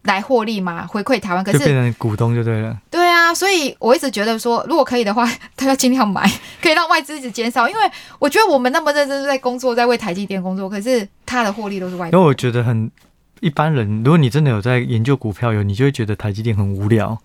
[0.04, 2.76] 来获利嘛，回馈台湾，可是就变成股东就对了。
[2.90, 6.30] 对啊，所以我一直觉得说，如果可以的话， 他要尽量买，
[6.62, 7.68] 可以让外资一直减少。
[7.68, 7.80] 因为
[8.18, 12.16] 我觉得我们那么认真在工作，在为台积电工作，可是他的获利都是外资。
[12.16, 12.90] 因为我觉得很
[13.40, 17.18] 一般人，如果你真的有在研究股票，有你就会觉得台积电很无聊。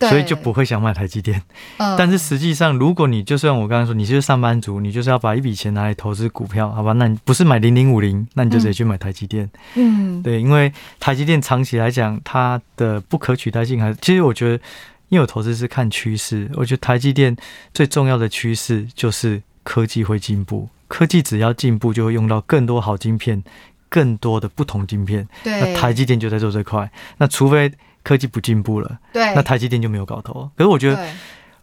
[0.00, 1.42] 所以就不会想买台积电，
[1.78, 6.92] 嗯，但是实际上，如果你就算我刚刚说，你就是上班族，你就是要把一笔钱拿来投资股票，好吧？
[6.92, 14.62] 那你不是买零零五零，那你就直接去买台积电，嗯，对，因为台积电长期来讲，它的不可取代性还是，其实我觉得，
[15.08, 17.36] 因为我投资是看趋势，我觉得台积电
[17.74, 23.42] 最重要的趋势就是科技会进步，科技只要进步，就会用到更多好晶片，
[23.88, 27.72] 更多的不同晶片，对，那台积电就在做这块，那除非。
[28.08, 30.50] 科技不进步了，对，那台积电就没有搞头。
[30.56, 31.06] 可是我觉得，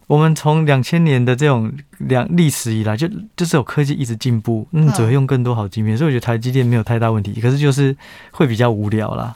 [0.06, 7.40] 我们从两千年的这种两历史以来，就就是有科技一直进步，嗯，只会用更多好晶片，所以我觉得台积电没有太大问题。
[7.40, 7.96] 可是就是
[8.30, 9.34] 会比较无聊啦。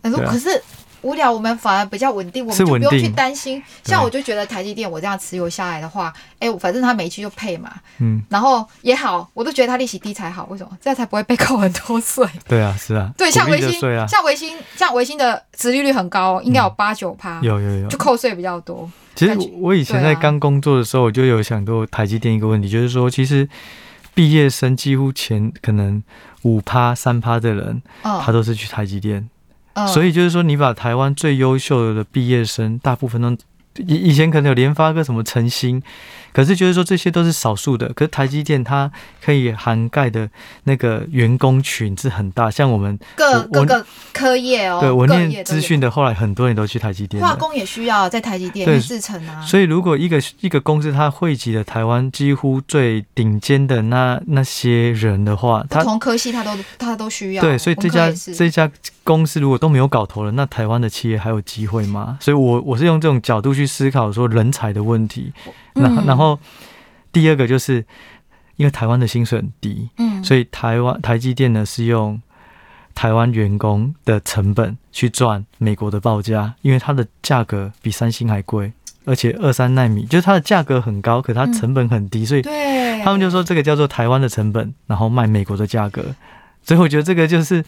[0.00, 0.48] 可是。
[1.06, 3.62] 无聊，我们反而比较稳定，我们就不用去担心。
[3.84, 10.46] 像我就觉得台积电，我这样持有下来的话，哎、欸，反正它每一期就配嘛，嗯，然后也好，我都觉得它利息低才好。
[10.50, 10.76] 为什么？
[10.82, 12.26] 这样才不会被扣很多税。
[12.48, 13.12] 对啊，是啊。
[13.16, 17.40] 对，像微星，像微星，像微星的殖利率很高，应该有八九趴。
[17.42, 18.90] 有有有，就扣税比较多。
[19.14, 23.48] 其实我以前在刚工作的时候，我就有想过台积电一个问题，就是说，其实
[24.12, 26.02] 毕业生几乎前可能
[26.42, 29.28] 五趴三趴的人，他都是去台积电。
[29.88, 33.30] 所以就是说，你把台湾最优秀的毕业生，大部分都
[33.86, 35.82] 以以前可能有联发个什么晨星，
[36.36, 37.90] 可是就是说这些都是少数的。
[37.94, 38.90] 可是台积电它
[39.24, 40.28] 可以涵盖的
[40.64, 44.80] 那个员工群是很大，像我们各各个科业哦。
[44.80, 47.22] 对，我念资讯的，后来很多人都去台积电。
[47.22, 49.40] 化工也需要在台积电制程啊。
[49.40, 57.42] 所以如果一个一个公司它汇集了台湾几乎最顶尖的那那些人的话，不同科系它都它都需要。
[57.42, 58.70] 对，所以这家这家
[59.04, 62.18] 公司如果都没有搞头了，那台湾的企业还有机会吗？
[62.20, 63.64] 所以我我是用这种角度去。
[63.76, 65.30] 思考说人才的问题，
[65.76, 66.38] 然后然后
[67.12, 67.84] 第二个就是
[68.56, 72.20] 因为台湾的薪水很低，嗯，所以台湾台积电呢是用
[72.94, 78.72] 台湾员工的成本去赚美国的报价，因为它的价格比三星还贵，
[79.04, 82.42] 而且二三奈米就是它的价格很高，可它成本很低，所以
[83.04, 86.02] 他们就说这个叫做台湾的成本，然后卖美国的价格，
[86.62, 87.64] 所以我觉得这个就是。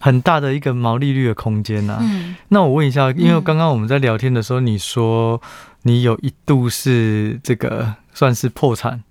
[0.00, 1.98] 很大的一个毛利率的空间呐、啊。
[2.00, 5.40] 嗯，那我问一下，因为刚刚我们在聊天的时候，你说
[5.82, 9.04] 你有一度是这个算是破产，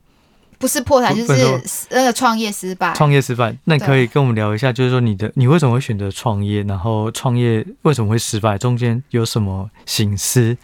[0.58, 2.94] 不是破产，就是那个创业失败。
[2.96, 10.58] 创业失败，那你可以跟我们聊一下，就是说你的你为什么会选择创业，然后创业为什么会失败，中间有什么形式？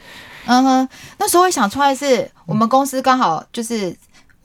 [0.47, 3.95] 嗯哼，那时候会想创业是我们公司刚好就是。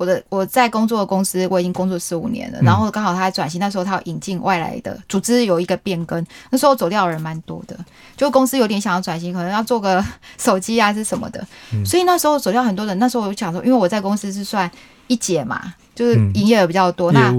[0.01, 2.59] 我的我在工作的公司，我已经工作十五年了。
[2.63, 6.27] 然后刚好他转型，那时候他要引进外来的组织，有一个变更。
[6.49, 7.77] 那时候走掉的人蛮多的，
[8.17, 10.03] 就公司有点想要转型，可能要做个
[10.39, 11.47] 手机啊，是什么的。
[11.85, 12.99] 所以那时候走掉很多人。
[12.99, 14.71] 那时候我就想说，因为我在公司是算
[15.07, 17.13] 一姐嘛，就是营业额比较多。
[17.13, 17.31] 那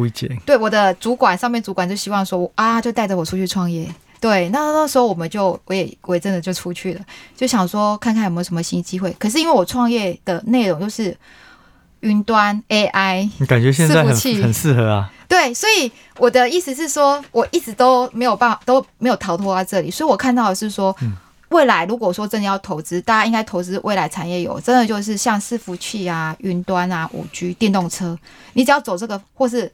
[0.45, 3.91] 对我的主管上面主管就希望说啊，就带着我出去创业。
[4.19, 7.01] 对，那那时候我们就我也我也真的就出去了，
[7.35, 9.11] 就想说看看有没有什么新机会。
[9.17, 11.17] 可是因为我创业的内容就是。
[12.01, 15.11] 云端 AI，你感觉现在很很适合啊？
[15.27, 19.89] 对，所以我的意思是说，我一直都没有办法，都没有逃脱在这里。
[19.89, 20.93] 所以我看到的是说，
[21.47, 28.17] 未来如果说真的要投资，大家应该投资未来产业有，真的就是像伺服器啊、云端啊、五 G、电动车，
[28.53, 29.71] 你只要走这个，或是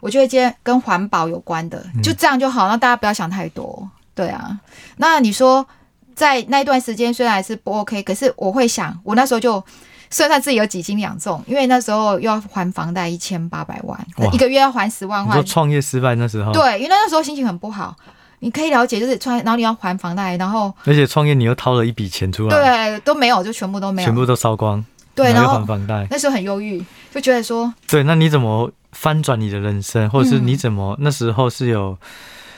[0.00, 2.68] 我觉得今天跟环保有关的，就这样就好。
[2.68, 4.60] 那大家不要想太多，对啊。
[4.98, 5.66] 那你说
[6.14, 9.64] 在那段时间虽然是不 OK，可是我会想，我那时候就。
[10.12, 13.98] 算算自己有几斤两重，因为那时候又要还房贷一千八百万，
[14.32, 15.42] 一个月要还十万块。
[15.42, 16.52] 创业失败那时候？
[16.52, 17.96] 对，因为那时候心情很不好。
[18.44, 24.84] 你可以了解，就是创业，然后你要还房贷，然后而且创业你又掏了一笔钱出来，对，都没有，就全部都没有，全部都烧光。
[25.14, 31.96] 对，然后还房贷，那时候很忧郁，就觉得说，对，那你怎么翻转你的人生，或者是你怎么、嗯、那时候是有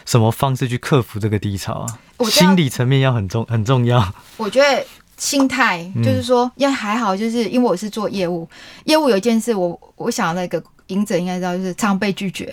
[0.06, 1.86] 什么方式去克服这个低潮啊？
[2.30, 4.12] 心理层面要很重很重要。
[4.38, 4.84] 我觉得。
[5.16, 8.48] 心态就是说，也还好，就是因为我是做业务，
[8.84, 12.52] 业务有一件事我，我我想那个赢者应该知道，就是常被拒绝，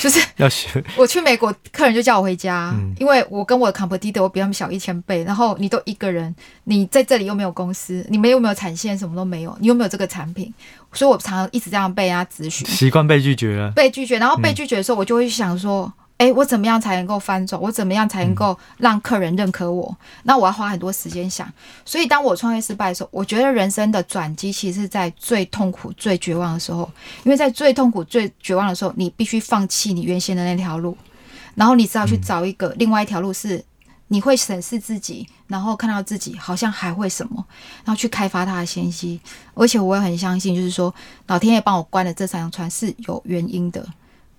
[0.00, 0.82] 就是 要学。
[0.96, 10.52] 我去美国，客人就叫我回家，因为我跟我的 competitor 我比他们小一千倍，然后你都一个人，你在这里又没有公司，你们又没有产线，什么都没有，你又没有这个产品，
[10.92, 15.92] 所以我常常一直这样被人家咨询，习惯被拒绝了，被拒绝，然后被拒绝的时候，我就会想说。
[16.18, 17.60] 哎，我怎么样才能够翻转？
[17.60, 19.94] 我怎么样才能够让客人认可我？
[20.22, 21.46] 那我要花很多时间想。
[21.84, 26.90] 所以当我创业失败的时候，我觉得人生的转机其实是在最痛苦、最绝望的时候。
[27.24, 30.96] 因为在最痛苦、最绝望的时候，你必须放弃你原先的那条路，
[31.54, 33.62] 然后你只好去找一个另外一条路，是
[34.08, 37.44] 你会审视自己，然后看到自己好像还会什么，
[37.84, 39.20] 然后去开发它的先机。
[39.52, 40.94] 而且我也很相信，就是说
[41.26, 43.86] 老天爷帮我关了这三条船是有原因的。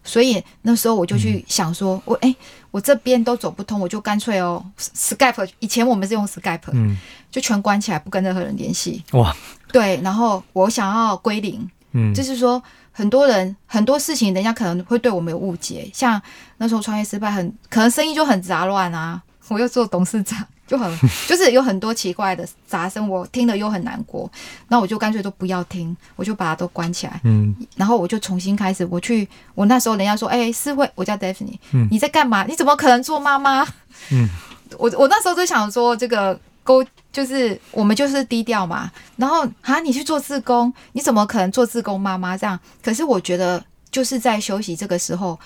[0.08, 2.36] 所以那时候我就去想说，我哎，
[2.72, 6.98] 我这边都走不通，我就干脆哦，Skype 以前我们是用 Skype，嗯，
[7.30, 9.04] 就全关起来，不跟任何人联系。
[9.12, 9.36] 哇，
[9.72, 16.20] 对，然后我想要归零，嗯，就是说很多人很多事情，人家可能会对我们有误解，像
[16.58, 20.48] 那时候创业失败很，很可能生意就很杂乱啊，我又做董事长。
[20.68, 24.30] 就很 就是有很多奇怪的杂声，我听了又很难过，
[24.68, 27.20] 那我就干脆都不要听，我就把它都关起来。
[27.24, 32.44] 嗯，然后我就重新开始，我去，我那时候人家说，哎、欸，思慧，我叫 Daphne，嗯，你在干嘛？
[32.44, 33.66] 你怎么可能做妈妈？
[34.12, 34.30] 嗯，
[34.78, 42.60] 我我那时候就想说，这个沟就是我们就是低调嘛，然后啊，你去做自工，你怎么可能做自工妈妈这样？
[42.84, 45.40] 可是我觉得就是在休息这个时候。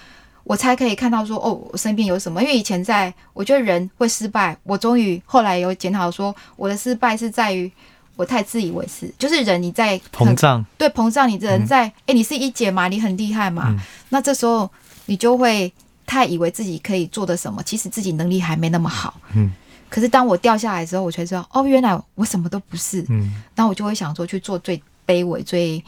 [0.44, 2.42] 我才可以看到说哦，我身边有什么？
[2.42, 4.58] 因为以前在，我觉得人会失败。
[4.64, 7.72] 我终于后来有检讨说，我的失败是在于
[8.16, 14.70] 我太自以为是，就是人你在膨胀，对，膨胀，你人在哎、嗯欸，你是一姐嘛，你很厉害嘛，嗯、那这时候
[15.06, 15.72] 你就会
[16.06, 19.14] 太以为自己可以做的什么，其实自己能力还没那么好。
[19.34, 19.54] 嗯。
[19.90, 23.06] 可是当我掉下来之后，我才知道哦，原来我什么都不是。
[23.10, 23.34] 嗯。
[23.56, 25.84] 然后我就会想说去做最卑微、最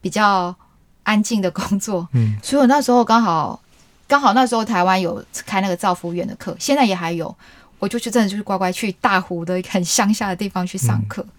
[0.00, 0.54] 比较
[1.02, 2.08] 安静的工作。
[2.12, 2.38] 嗯。
[2.42, 3.60] 所以我那时候刚好。
[4.08, 7.32] 刚好那时候台湾有开那个照服员的课，现在也还有。
[7.80, 11.22] 我就去真的就是乖乖去大湖的很乡下的地方去上课。
[11.22, 11.30] 嗯、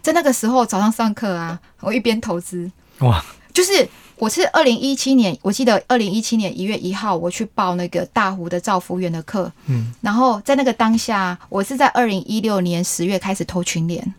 [0.00, 3.22] 在那个时候早上上课啊，我一边投资哇，
[3.52, 14.14] 就是我是二零一七年，我记得二零一七年一月一号我去报那个大湖的照服员的课，嗯，然后在那个当下，我是在二零一六年十月开始投群联。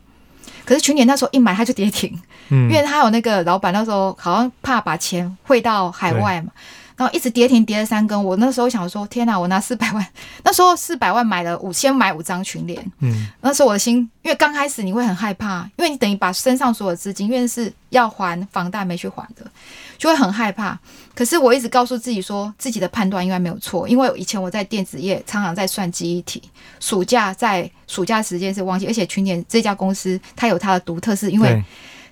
[0.65, 2.15] 可是群联那时候一买它就跌停，
[2.49, 6.51] 嗯，因为他有那个老板那时候好像怕把钱汇到海外嘛。
[6.97, 8.23] 然后一直跌停，跌了三根。
[8.23, 9.37] 我那时候想说，天哪！
[9.37, 10.07] 我拿四百万，
[10.43, 12.91] 那时候四百万买了五，先买五张群联。
[12.99, 19.45] 嗯，那时候我的心，因为刚开始你会很害怕，因为你等于把身上所有资金，因为是要还房贷没去还的，
[19.97, 20.79] 就会很害怕。
[21.13, 26.41] 可是我一直告诉自己说，自己的判断应该没有错，因为以前我在电子业常常在算记忆体，
[26.79, 31.61] 暑假在暑假时间是忘记，而且群联这家公司它有它的独特，是因为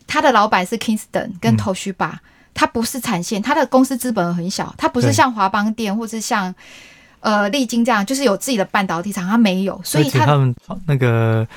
[0.05, 2.11] 它的老板是 Kingston 跟 Toshiba。
[2.11, 2.19] 嗯
[2.53, 6.53] 它不是产线，它的公司资本很小，它不是像华邦电或是像
[7.19, 11.47] 呃丽晶这样，就是有自己的半导体厂，它没有，所以他们那个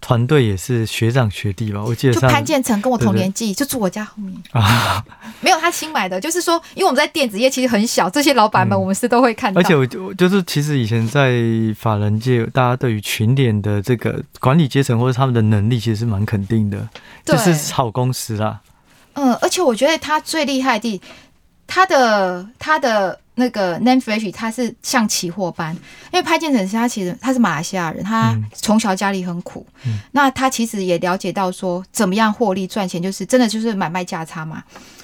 [0.00, 1.82] 团队也是学长学弟吧？
[1.82, 5.04] 我记得就潘建成跟我同年纪，就住我家后面啊，
[5.42, 9.60] 没有他新买的，就是说，因为我们在电子业其实很小，这些老板们我们是都会看到。
[9.60, 11.42] 而且我就是其实以前在
[11.76, 16.88] 法人界，大家对于群联的这个管理阶层或者他们的能力，其实是蛮肯定的，
[17.24, 18.60] 就是好公司啦。
[19.18, 21.00] 嗯，而且我觉得他最厉害的，
[21.66, 25.74] 他的他的那个 Nan Fresh，他是像期货般，
[26.12, 34.62] 因为潘建成是他其实他是马来西亚人，他从小家里很苦，嗯、那他其实也了解到说怎么样获利赚钱，就是真的就是买卖价差嘛。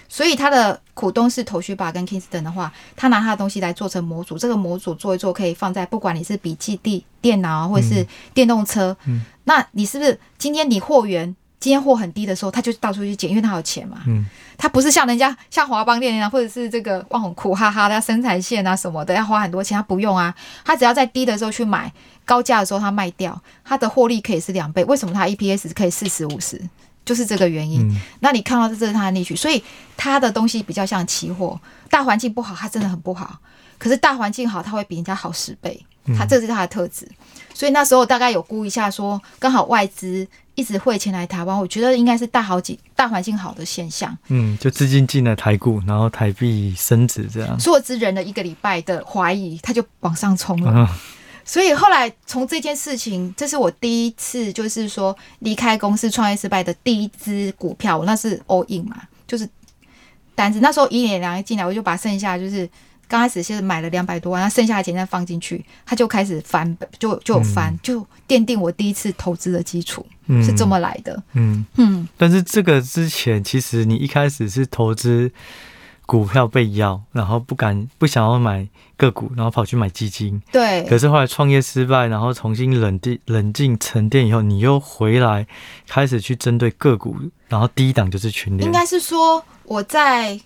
[0.08, 11.34] 所以他的股东是 Toshiba 跟 Kingston 的话，他拿他的东西来做成模组，这个模组做一做可以放在不管你是笔记地电脑或者是电动车，嗯，那你是不是今天你货源？
[11.64, 14.02] 今天货很低的时候，他就到处去捡，因为他有钱嘛。
[14.06, 14.26] 嗯，
[14.58, 19.74] 他不是像人家像华邦店那样，或者是这个旺宏苦哈哈的生产线啊什么的，要花很多钱。
[19.74, 21.90] 他不用啊，他只要在低的时候去买，
[22.26, 24.84] 高价的时候他卖掉，他的获利可以是两倍。
[24.84, 26.60] 为什么他 EPS 可以四十五十？
[27.02, 27.80] 就是这个原因。
[27.88, 29.64] 嗯、那你看到这是他的逆取，所以
[29.96, 31.58] 他的东西比较像期货。
[31.88, 33.38] 大环境不好，他真的很不好。
[33.78, 35.82] 可是大环境好，他会比人家好十倍。
[36.18, 37.08] 他这是他的特质。
[37.54, 40.28] 所以那时候大概有估一下说，说刚好外资。
[40.54, 44.16] 一直汇钱来台湾，我觉得应该是大好几大环境好的现象。
[44.28, 47.58] 嗯，就资金进了台股，然后台币升值这样。
[47.58, 50.72] 所以我只忍了一个礼拜的怀疑，它就往上冲了。
[50.74, 50.88] 嗯、
[51.44, 59.48] 所以后来从这件事情，这是我第一次就是说离开公司创业失败的第一支股票，我那是 all in 嘛，就是
[60.34, 60.60] 单子。
[60.60, 62.68] 那时候一点两亿进来，我就把剩下就是。
[63.06, 71.14] 刚开始是买了两百多万，然后剩下的钱再放进去，他就开始翻，就就翻，嗯、就奠定我第一次投资的基础，嗯、是这么来的。
[71.34, 72.00] 嗯嗯。
[72.00, 75.30] 嗯，但是这个之前，其实你一开始是投资
[76.06, 80.40] 股票被要，然后不敢不想要买个股，然后跑去买基金。
[80.50, 80.84] 对。
[80.84, 85.46] 可是后来创业失败，然后重新冷静冷静沉淀以后，你又回来
[85.86, 87.16] 开始去针对个股，
[87.48, 88.66] 然后第一档就是群联。
[88.66, 90.40] 应该是说我在。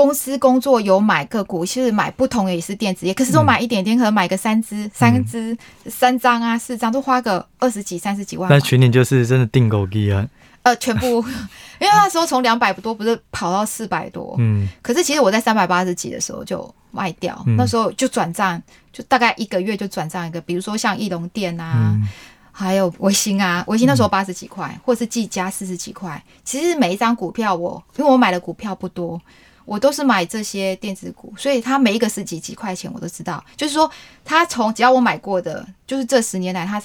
[0.00, 5.54] 公司工作有买个股，其实买不同的也是电子业，可是都买一点点，可能买个三只、嗯、三只、
[5.90, 8.48] 三张啊、四张，都花个二十几、三十几万。
[8.48, 10.26] 那群联就是真的定狗机啊！
[10.62, 11.06] 呃，全部，
[11.78, 18.58] 因为那时候从两百多不是跑到四百多，嗯，可是其实我在三百八十几的时候就卖掉，嗯、那时候就转账，
[18.90, 22.08] 就大概一个月就转账一个，比如说像翼龙电啊，嗯、
[22.50, 29.20] 还有微星啊，微星那时候八十几块，嗯、或是技嘉四十几块，其实每一张股票我因为我买的股票不多。
[29.70, 33.40] 我都是买这些电子股，所以它每一个十几几块钱我都知道。
[33.56, 33.88] 就是说，
[34.24, 36.82] 它从只要我买过的，就是这十年来它，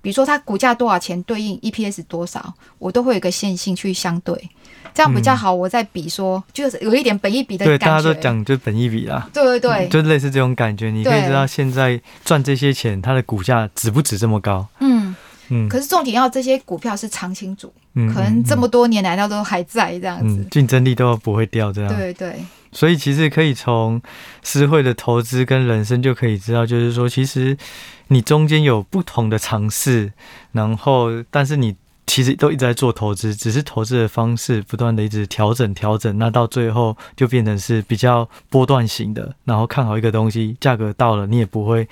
[0.00, 4.50] 比如说它股价多少钱对应 EPS 多少，我都会有一个线性去相对，
[4.94, 5.52] 这样比较好。
[5.52, 7.78] 我再比说，嗯、就是有一点本一比的感觉。
[7.78, 9.28] 对，大家都讲就本一比啦。
[9.32, 10.92] 对对对、嗯，就类似这种感觉。
[10.92, 14.68] 你可以知道现在赚这些钱，它的股价值不值这么高？
[14.78, 15.16] 嗯。
[15.48, 21.94] 嗯，可是重点要这些股票是长青组，嗯，可能这么多年来它都还在这样子，竞争力都不会掉这样。
[21.94, 24.00] 对对，所以其实可以从
[24.42, 27.56] 思慧的投资跟人生就可以知道，就是说其实
[28.08, 30.12] 你中间有不同的尝试，
[30.52, 31.76] 然后但是你
[32.06, 41.86] 其实都一直在做投资，只是投资的方式不断的一直调整调整，那到最后就变成是比较波段型的，然后看好一个东西，价格到了你也不会。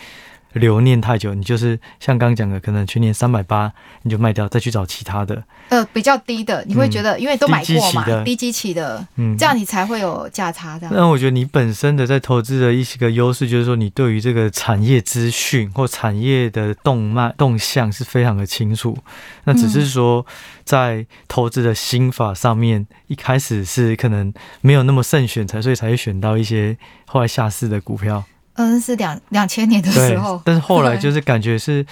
[0.54, 5.42] 留念太久，你就是像刚刚讲的，可能去年三百八，你就卖掉，再去找其他的。
[5.68, 10.88] 呃，比较低的，你会觉得，因为都买过嘛，低基期的，嗯，这样你才会有价差的。
[10.90, 18.98] 那我觉得你本身的在投资的一些个优势，就是说你对于这个产业资讯或产业的动脉动向是非常的清楚。
[19.44, 20.26] 那只是说
[20.64, 28.24] 在投资的心法上面，一开始是可能没有那么慎选才，所以才会选到一些后来下市的股票。
[28.60, 30.40] 嗯，是两两千年的时候。
[30.44, 31.84] 但是后来就是感觉是，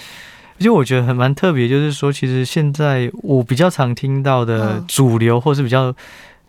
[0.59, 5.95] 就我觉得很蛮特别，就是说，其实现在我比较常听到的主流，或是比较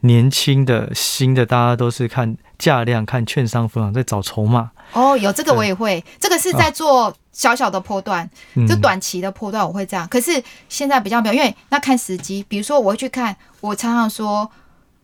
[0.00, 4.70] 年轻的新的，大家都是看价量，看券商分行在找筹码。
[4.92, 10.06] 哦，有这个我也会，这个是在做小小的波段，哦、就短期的波段我会这样。
[10.08, 14.50] 可是现在比较没有，因为那看时机，比如说我会去看，我常常说，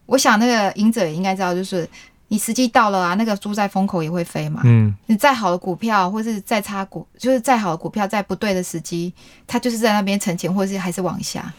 [0.06, 1.88] 我想那个赢者也应该知道，就是
[2.28, 4.62] 你时机到了啊，那个猪在风口也会飞嘛。
[4.64, 9.12] 嗯，你再好的股票，或是再差股，就是再好的股票，在不对的时机，
[9.46, 11.52] 它就是在那边沉潜，或是还是往下。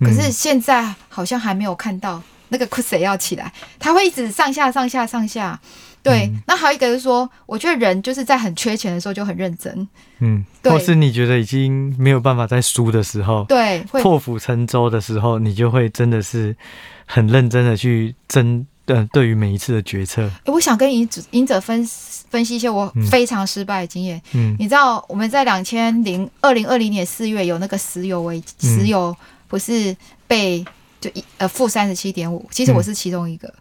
[0.00, 5.58] 可是现在好像还没有看到那个谁要起来，它会一直上下上下上下。
[6.02, 9.88] 对，那还有一个就是说，我觉得人就是在很缺钱的时候就很认真，
[10.20, 16.56] 嗯，或是你觉得已经没有办法再输的时候，对，破釜沉舟的时候，你就会真的是
[17.06, 20.30] 很认真的去争，嗯、呃，对于每一次的决策。
[20.46, 21.86] 我想跟赢者赢者分
[22.30, 24.20] 分析一些我非常失败的经验。
[24.32, 29.14] 嗯，你知道我们在两千零二零二零年四月有那个石油危机，石油
[29.48, 30.64] 不是被
[31.00, 33.48] 就一呃负三十七点五，其实我是其中一个。
[33.48, 33.52] 嗯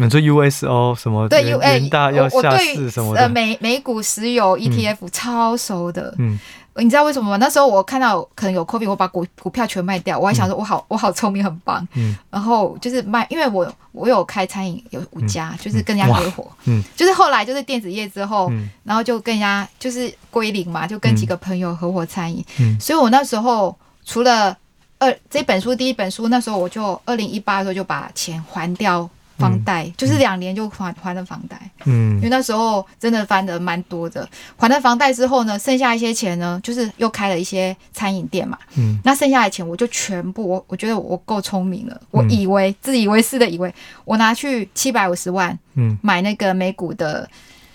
[0.00, 1.28] 你说 USO 什么？
[1.28, 3.22] 对，元元大要下市什么的？
[3.22, 6.14] 呃，美美股石油 ETF 超熟的。
[6.18, 6.38] 嗯，
[6.80, 7.36] 你知道为什么吗？
[7.36, 10.18] 那时候我看到可能有 COVID，我把股股票全卖掉。
[10.18, 11.86] 我还想说，我好，我好聪明，很棒。
[11.94, 12.16] 嗯。
[12.30, 16.46] 然后就是卖，因为我我有开餐饮，有五家，就是跟人家合伙。
[16.64, 16.82] 嗯。
[16.96, 18.50] 就是后来就是电子业之后，
[18.84, 22.44] 然后就跟人家就是归零嘛，就跟几个朋友合伙餐饮。
[22.60, 22.78] 嗯。
[22.80, 24.56] 所以我那时候除了
[24.98, 29.08] 二这本书第一本书，那时候我就二零一八的时候就把钱还掉。
[29.38, 34.28] 房贷、嗯、就是两年就还还了房贷，嗯，因为那时候真的翻的蛮多的。
[34.56, 43.72] 还了房贷之后呢，剩下一些钱呢，就是又开了一些餐饮店嘛，嗯，那剩下的钱我就全部，我我觉得我够聪明了，嗯、我以为自以为是的以为，
[44.04, 47.28] 我拿去七百五十万，嗯，买那个美股的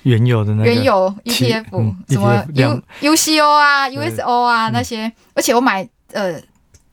[0.03, 6.39] 原有的那个原有 ETF，、嗯、什么 U UCO 啊 USO 啊那些，嗯、而且我买呃。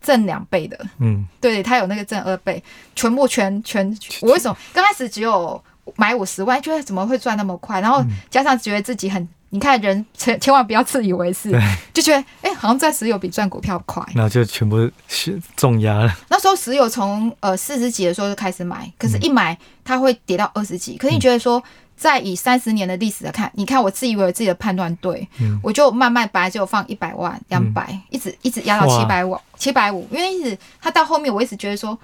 [0.01, 2.63] 挣两倍的，嗯，对，他有那个正二倍，
[2.97, 4.57] 全部全全，我为什么？
[4.73, 5.63] 刚开始只有
[5.97, 7.81] 买五十万，觉得怎么会赚那么快？
[7.81, 11.51] 然后加上觉得自己很，你看人千千万不要自以为是，
[11.93, 16.17] 就觉得哎、欸，好像赚石油比赚股票快，然后就全部是重压了。
[16.29, 21.63] 那时候石油从呃四十几的时候就开始买，可是一买它会跌到二十几，可是你觉得说？
[22.01, 31.97] 再以三十年的历史来看，你看我自以为自己的判断对，嗯、我就慢慢本来就放一百万、两百、嗯，一直一直压到七百五、七百五，因为一直它到后面我一直觉得说，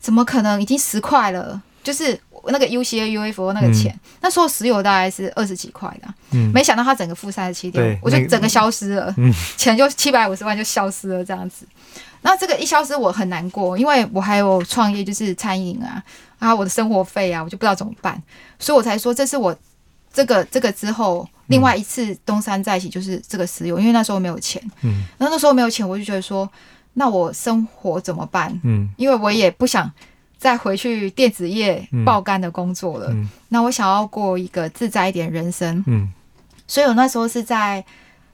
[0.00, 1.62] 怎么可能已经十块了？
[1.84, 11.64] 就是那个 UCA、UFO 那个钱，嗯、那时候石油大概是二十几块的，嗯、没想到它整个负三十七点，我就整个消失了，嗯、钱就七百五十万就消失了这样子。
[12.24, 16.02] 那这个一消失，我很难过，因为我还有创业，就是餐饮啊。
[16.40, 18.20] 啊，我的生活费啊，我就不知道怎么办，
[18.58, 19.56] 所以我才说这是我
[20.12, 26.46] 这个这个之后另外一次东山再起，就是这个石油，因为那时候没有钱，嗯，那那时候没有钱，我就觉得说，
[26.94, 28.60] 那我生活怎么办？
[28.62, 29.90] 嗯，因为我也不想
[30.36, 36.12] 再回去电子业爆肝的工作了，嗯，那我想要过一个自在一点人生，嗯，
[36.66, 37.82] 所以我那时候是在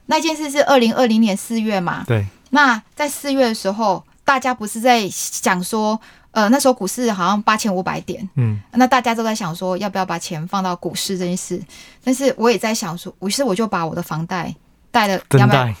[0.07, 5.09] 那件事是二零二零年四月嘛，对，那在四月的时候，大家不是在
[5.41, 5.99] 讲说。
[6.33, 11.61] 呃，那时候股市好像八千五百点，嗯，那大家都在想说要不要把钱放到股市这件事，
[12.05, 14.55] 但是我也在想说，于是我就把我的房贷
[14.91, 15.75] 贷了两百，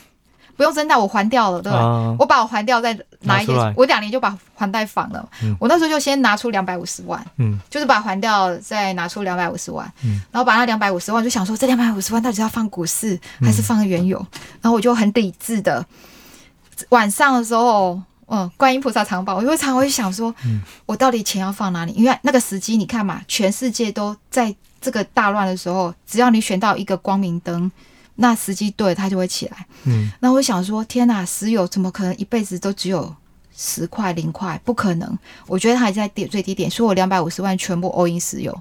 [0.57, 1.79] 不用真贷，我还掉了，对吧？
[1.79, 5.25] 啊、我把我还掉再拿一点，我两年就把还贷放了。
[5.41, 14.19] 嗯、我那时候就先拿出两百五十万，嗯，就是把还掉再拿出两百五十万，嗯，然后把那两百五十万就想说，这两百五十万到底要放股市还是放原油？
[14.19, 15.85] 嗯、然后我就很理智的
[16.89, 18.01] 晚上的时候。
[18.33, 20.33] 嗯，观音菩萨藏宝，我就常会想说，
[20.85, 21.91] 我到底钱要放哪里？
[21.91, 27.69] 因为那个时机，你看嘛，全世界都在这个大乱的时候，只要你选到一个光明灯，
[28.15, 29.65] 那时机对，它就会起来。
[29.83, 33.13] 嗯，那我想说，天哪，石油怎么可能一辈子都只有
[33.53, 34.57] 十块零块？
[34.63, 38.57] 不可能，我觉得它还在跌最低点，所以我两百五十万全部 all in 石油。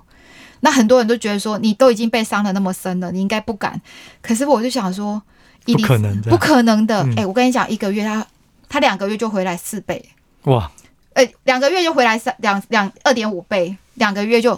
[0.59, 3.81] 那很多人都觉得说，你都已经被伤的那么深了，你应该不敢。
[4.21, 5.23] 可是我就想说，
[5.65, 7.07] 不可能的，不可能的。
[7.17, 8.27] 哎、我跟你讲，一个月他。
[8.73, 10.01] 他两个月就回来四倍，
[10.45, 10.71] 哇！
[11.15, 14.57] 呃，两个月就回来三两两二点五倍，两个月就，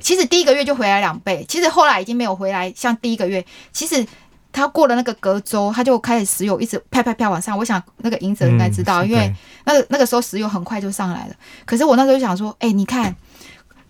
[0.00, 3.44] 其实第一个月就回来两倍，其实后来已经没有回来像第一个月。
[3.72, 4.04] 其实
[4.50, 7.56] 他过了那个隔周，他就开始石油一直啪啪啪往上。
[7.56, 9.32] 我想那个赢者应该知道，嗯、因为
[9.64, 11.34] 那个那个时候石油很快就上来了。
[11.64, 13.14] 可是我那时候就想说，哎、欸，你看，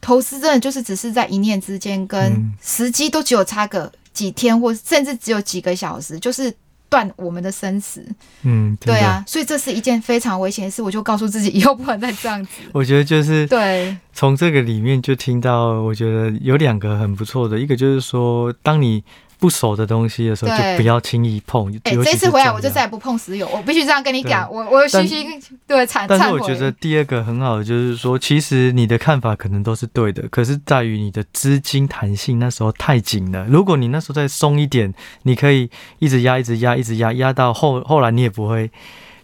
[0.03, 6.53] 投资真的就是只是在一念之间，跟时机都只有差个几天，或甚至只有几个小时，就是。
[6.93, 8.05] 断我们的生死，
[8.43, 12.51] 嗯，对啊，所以这是一件非常危险的事，我就告诉自己以后不能再这样子。
[12.71, 19.03] 我觉得就是对，从这个里面就听到，我觉得有两个很不错的，一个就是说，当你
[19.43, 21.68] 不熟的东西的时候，就不要轻易碰。
[21.82, 24.49] 哎，这次回来我就再也不碰石油，我必须这样跟你讲。
[24.49, 26.07] 我我虚心对忏悔。
[26.11, 33.45] 但是我觉得第二个很好的就是说，其实你的看法可能都是对的，可是在于你的资金弹性那时候太紧了。
[33.49, 35.68] 如果你那时候再松一点，你可以
[35.99, 38.70] 一直压，一直压，一直压，压到后后来你也不会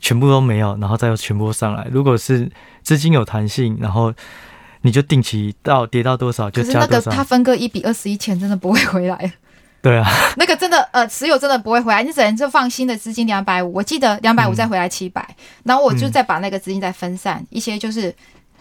[0.00, 1.86] 全部都没有，然后再又全部上来。
[1.92, 2.50] 如果是
[2.82, 4.12] 资金有弹性，然后
[4.82, 6.86] 你就定期到跌到多少就加多少。
[6.86, 9.32] 可是那个它分割一比二十一，钱真的不会回来。
[9.80, 10.04] 对啊，
[10.36, 18.12] 那个真的呃，持有真的不会回来，你只能就放新的资金两百五，我记得两百五再回来七百、嗯，然后我就再把那个资金再分散、嗯、一些，就是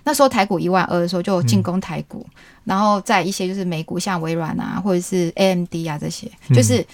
[0.04, 6.86] 那时候台股一万二的时候就进攻台股、嗯，然后再一些就是美股，像微软啊或者是 AMD 啊这些，就是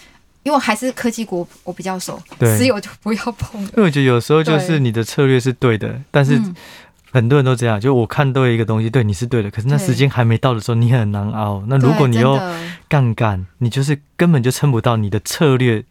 [0.43, 3.61] 因为还是科技股我比较熟，持有就不要碰。
[3.61, 6.41] 因为我觉得有时候就是你的策略是对的，对但是。
[7.13, 11.63] 嗯很多人都这样，就我看对一个东西，对你是对的，可是那时间还没到的时候，你很难熬。
[11.67, 12.41] 那如果你又
[12.89, 15.85] 杠杆，你就是根本就撑不到你的策略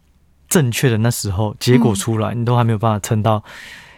[0.49, 3.41] 正确的那时候，结果出来，你都还没有办法撑到，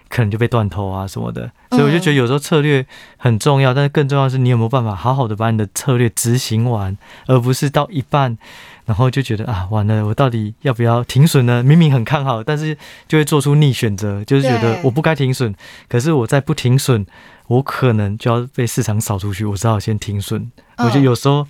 [0.07, 1.51] 可能就被断头啊什么的。
[1.71, 2.85] 所以我就觉得有时候策略
[3.17, 6.95] 很重要，但是更重要的是你有没有办法好好的把你的策略执行完，
[7.25, 8.37] 而不是到一半。
[8.85, 11.63] 然后就觉得啊，完了，我到底要不要停损呢？
[11.63, 12.77] 明明很看好，但是
[13.07, 15.53] 就会做出逆选择，就是觉得我不该停损。
[15.89, 17.05] 可是我再不停损，
[17.47, 19.43] 我可能就要被市场扫出去。
[19.43, 20.51] 我只好先停损。
[20.75, 20.85] 嗯。
[20.85, 21.47] 我觉得有时候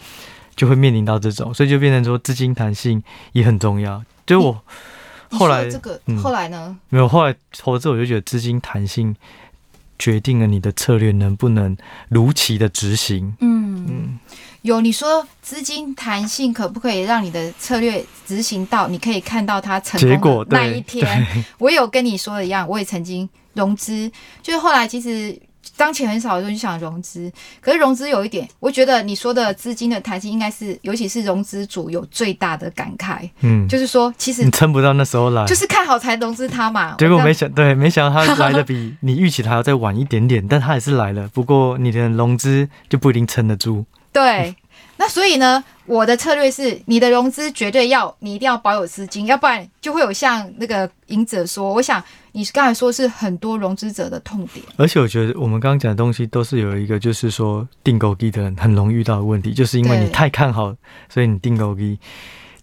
[0.56, 4.02] 就会面临到这种，所以就变成说资金弹性也很重要。
[4.26, 4.64] 就我
[5.32, 6.68] 后来这个后来呢？
[6.70, 9.14] 嗯，没有后来投资，我就觉得资金弹性
[10.00, 11.76] 决定了你的策略能不能
[12.08, 13.36] 如期的执行。
[13.42, 14.20] 嗯嗯。
[14.66, 21.06] 有你说资金弹性可不可以让你的策略执行到你可以看到它成功的那一天？
[21.60, 24.12] 我有跟你说的一样，我也曾经融资，
[24.42, 25.40] 就是后来其实
[25.78, 43.86] 当钱很少的时候就想融资，可是融资有一点，我觉得你说的资金的弹性应该是，尤其是融资组有最大的感慨，嗯，就是说其实你撑不到那时候来，就是看好才融资它嘛，结果没想对，没想到它来的比你预期的还要再晚一点点，但它还是来了，不过你的融资就不一定撑得住。
[44.16, 44.56] 对，
[44.96, 52.02] 那所以呢，我的策略是，你的融资绝对要，你一定要保有资金，要不然就会有像那个赢者说，我想
[52.32, 54.66] 你刚才说是很多融资者的痛点。
[54.78, 60.74] 而且我觉得我们刚刚讲的东西都是有一个，就是说订购低的人很容易遇到的问题，就是因为你太看好，
[61.10, 62.00] 所以你订购机。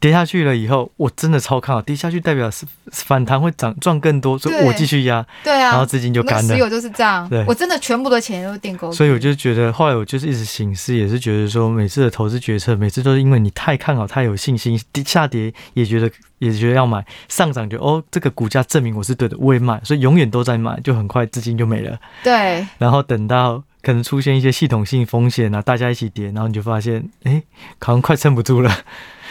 [0.02, 1.80] 跌下去了以后，我真的超看好。
[1.80, 5.24] 跌下去代表是反弹会涨赚更多，所以我继续压。
[5.44, 6.54] 对啊，然后资金就干了。
[6.54, 7.28] 持有就是这样。
[7.28, 8.90] 对，我真的全部的钱都订购。
[8.90, 14.76] 所以我就觉得，后来我就是一直醒思，也是觉得说，每次的投资决策，每次都是因为你太看好，太有信心。
[14.92, 19.80] 跌下跌也觉得也觉得要买，上涨就哦，这个股价证明我是对的，我也买。
[19.84, 21.96] 所以永远都在买，就很快资金就没了。
[22.24, 22.66] 对。
[22.78, 27.40] 然后等到可能出现一些系统性风险啊，大家一起跌，然后你就发现，哎，
[27.78, 28.70] 好像快撑不住了。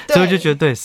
[0.07, 0.75] 所以我就觉得，对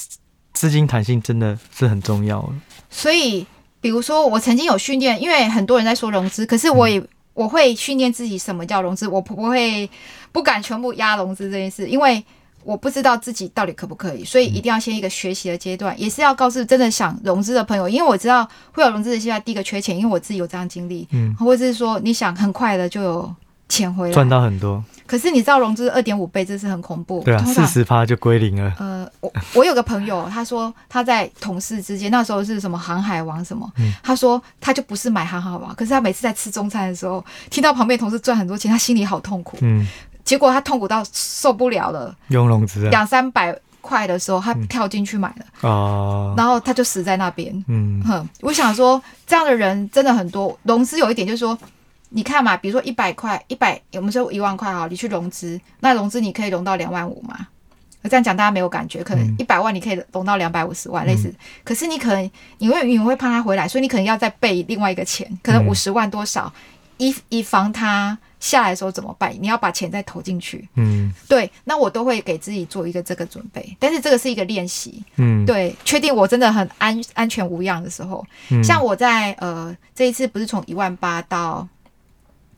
[0.52, 2.52] 资金弹性真的是很重要。
[2.88, 3.46] 所以，
[3.80, 9.88] 比如说，我曾经有训练，因为很多人在说融资，可是我也、嗯、我会训练自己什么叫融资，我不会
[10.32, 12.24] 不敢全部压融资这件事，因为
[12.64, 23.34] 我不知道自己到底可不可以，所以一定要先一个学习的阶段，也是要告诉真的想融资的朋友，因为我知道会有融资的现在第一个缺钱，因为我自己有这样经历，嗯，或者是说你想很快的就有
[23.68, 24.82] 钱回来，赚到很多。
[25.06, 27.22] 可是你知道融资二点五倍，这是很恐怖。
[27.24, 28.74] 对啊，四十趴就归零了。
[28.78, 39.56] 呃，我我有个朋友，他说他在同事之间，那时候是什么航海王什么，嗯、他说他就不是买航海王，可是他每次在吃中餐的时候，听到旁边同事赚很多钱，他心里好痛苦。
[39.60, 39.86] 嗯，
[40.24, 45.68] 结果他痛苦到受不了了，用融资两三百块的时候，他跳进去买了。
[45.68, 47.64] 哦、嗯，然后他就死在那边。
[47.68, 50.58] 嗯哼，我想说这样的人真的很多。
[50.64, 51.56] 融资有一点就是说。
[52.08, 57.48] 你看嘛，比如说一百块，一百，我们说一万块哈，你去融资，那融资你可以融到两万五嘛？
[58.08, 61.34] 这样讲大家没有感觉，可能一百万你可以融到两百五十万，嗯，类似。
[61.64, 66.52] 可是你可能你会你会怕他回来，所以你可能要再备另外一个钱，可能五十万多少，
[66.98, 69.34] 以以防他下来的时候怎么办？
[69.40, 70.68] 你要把钱再投进去。
[70.76, 75.02] 嗯，对，那我都会给自己做一个这个准备，但是这个是一个练习。
[75.16, 81.66] 嗯，对，确定我真的很安安全无恙的时候，嗯，像我在呃这一次不是从一万八到。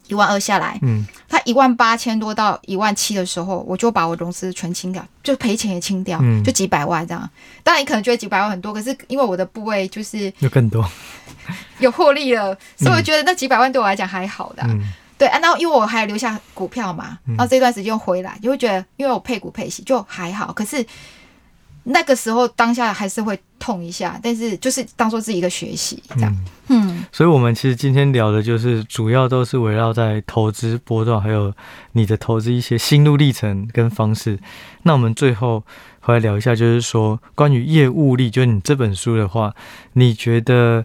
[0.09, 7.31] 一万二下来，嗯，他一万八千多到一万七的时候，我就把我融资全清掉，就赔钱也清掉，嗯，就几百万这样。
[7.63, 10.85] 当然你可能觉得几百万很多，可是因为我的部位就是有更多，
[11.79, 14.81] 有获利了，所以我觉得那几百万对我来讲还好的，嗯，
[15.17, 15.39] 对啊。
[15.39, 20.85] 然后因为我还有留下股票嘛，然后这段时间回来，就会觉得因为我配股配息就还好，可是。
[21.91, 26.37] 那个时候当下还是会痛一下，但是就是当做自己一个学习这样。
[26.69, 31.53] 嗯，所以，我们其实今天聊的就是主要都是围绕在投资波段，还有
[31.93, 34.39] 你的投资一些心路历程跟方式。
[34.83, 35.65] 那我们最后
[36.01, 39.55] 回来聊一下，就是说关于业务力，就是你这本书的话，
[39.95, 40.85] 你觉得，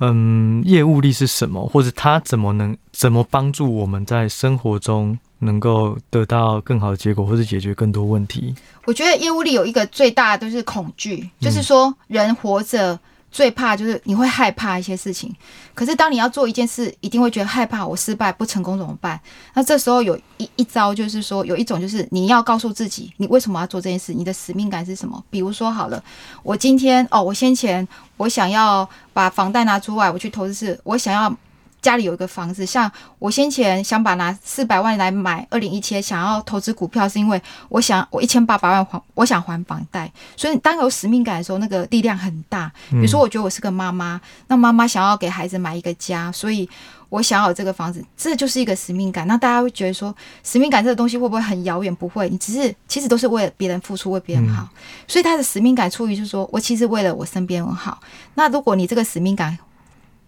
[0.00, 8.54] 嗯，业务力是什么，或者它怎么能怎么帮助我们在生活中能够得到更好的结果，或者解决更多问题？
[8.84, 12.98] 我觉得业务力有一个最大的就是恐惧，就是说人活着。
[13.28, 15.30] 最怕就是你会害怕一些事情，
[15.74, 19.20] 可是当你要做一件事，一定会觉得害怕，我失败不成功怎么办？
[19.52, 25.22] 那这时候有一一招，就是说有一种就是你要告诉自己，你为什么要做这件事，你的使命感是什么？
[25.28, 26.02] 比如说好了，
[26.42, 31.36] 我今天哦，我先前我想要把房贷拿出来，我去投资是，我想要。
[31.82, 40.10] 家里有一个房子，像我先前想把拿四百万来买二零一七，想要投资股票，是因为我想我一千八百万还，我想还房贷。
[40.36, 42.72] 所以当有使命感的时候，那个力量很大。
[42.90, 46.68] 比如说，我觉得我是个妈妈，那妈妈想要给孩子买一个家，所以
[47.08, 49.26] 我想要有这个房子，这就是一个使命感。
[49.28, 50.12] 那大家会觉得说，
[50.42, 51.94] 使命感这个东西会不会很遥远？
[51.94, 54.68] 不会，你只是其实都是为了别人付出，为别人好。
[55.06, 58.00] 所以他的使命感出于就是说我其实为了我身边人好。
[58.34, 59.56] 那如果你这个使命感，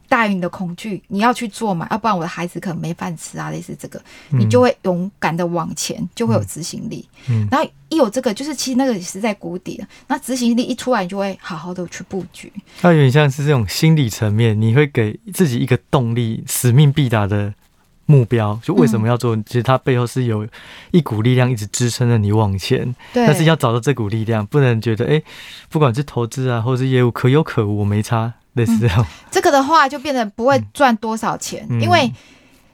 [0.09, 4.01] 大于你的恐惧，你要去做嘛，要不然我的孩子可能没饭吃啊，类似这个，
[4.31, 7.07] 你就会勇敢的往前，就会有执行力。
[7.29, 12.51] 嗯，然后一有这个，就是其实那个也是在谷底的，那执行力一出来，你就会好好的去布局。
[12.81, 17.53] 它有点像是这种心理层面，你会给自己一个动力，使命必达的
[18.07, 19.37] 目标，就为什么要做？
[19.37, 20.49] 其实它背后是有
[20.91, 22.95] 一股力量一直支撑着你往前。
[23.13, 25.23] 对，但是要找到这股力量，不能觉得哎，
[25.69, 28.33] 不管是投资啊，或是业务，可有可无，我没差。
[28.65, 32.13] 嗯、这个的话就变得不会赚多少钱，嗯、因为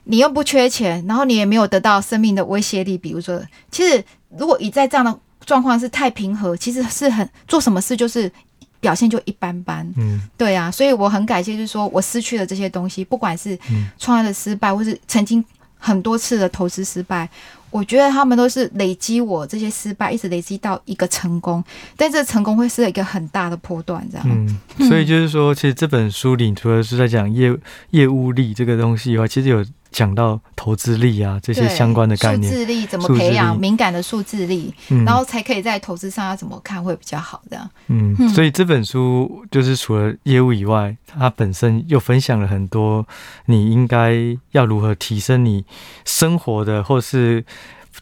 [0.05, 2.97] 你又不缺钱，然后你也没有得到生命的威胁力。
[2.97, 4.03] 比如说，其实
[4.37, 8.31] 如果你在这样的状况是太平和，其实是很做什么事就是
[8.79, 9.87] 表现就一般般。
[9.97, 13.57] 嗯，对啊，所以我很感谢，就是说我失去了这些东西，不管是
[13.97, 15.43] 创业的失败，或是曾经
[15.77, 17.27] 很多次的投资失败。
[17.75, 21.61] 我觉得他们都是累积我这些失败，一直累积到一个成功，
[21.97, 24.25] 但这成功会是一个很大的波段，这样。
[24.29, 27.53] 嗯，所以就是说，其实这本书里除了是在讲业
[27.89, 29.65] 业务力这个东西以外，其实有。
[29.95, 37.69] 讲到投资力啊，这些相关的概念，数字力怎么培养敏感的数字力，嗯，然后才可以在投资上要怎么看会比较好这样。
[37.87, 43.07] 嗯，所以这本书就是除了业务以外，它本身又分享了很多
[43.45, 44.17] 你应该
[44.51, 45.63] 要如何提升你
[46.03, 47.45] 生活的或是。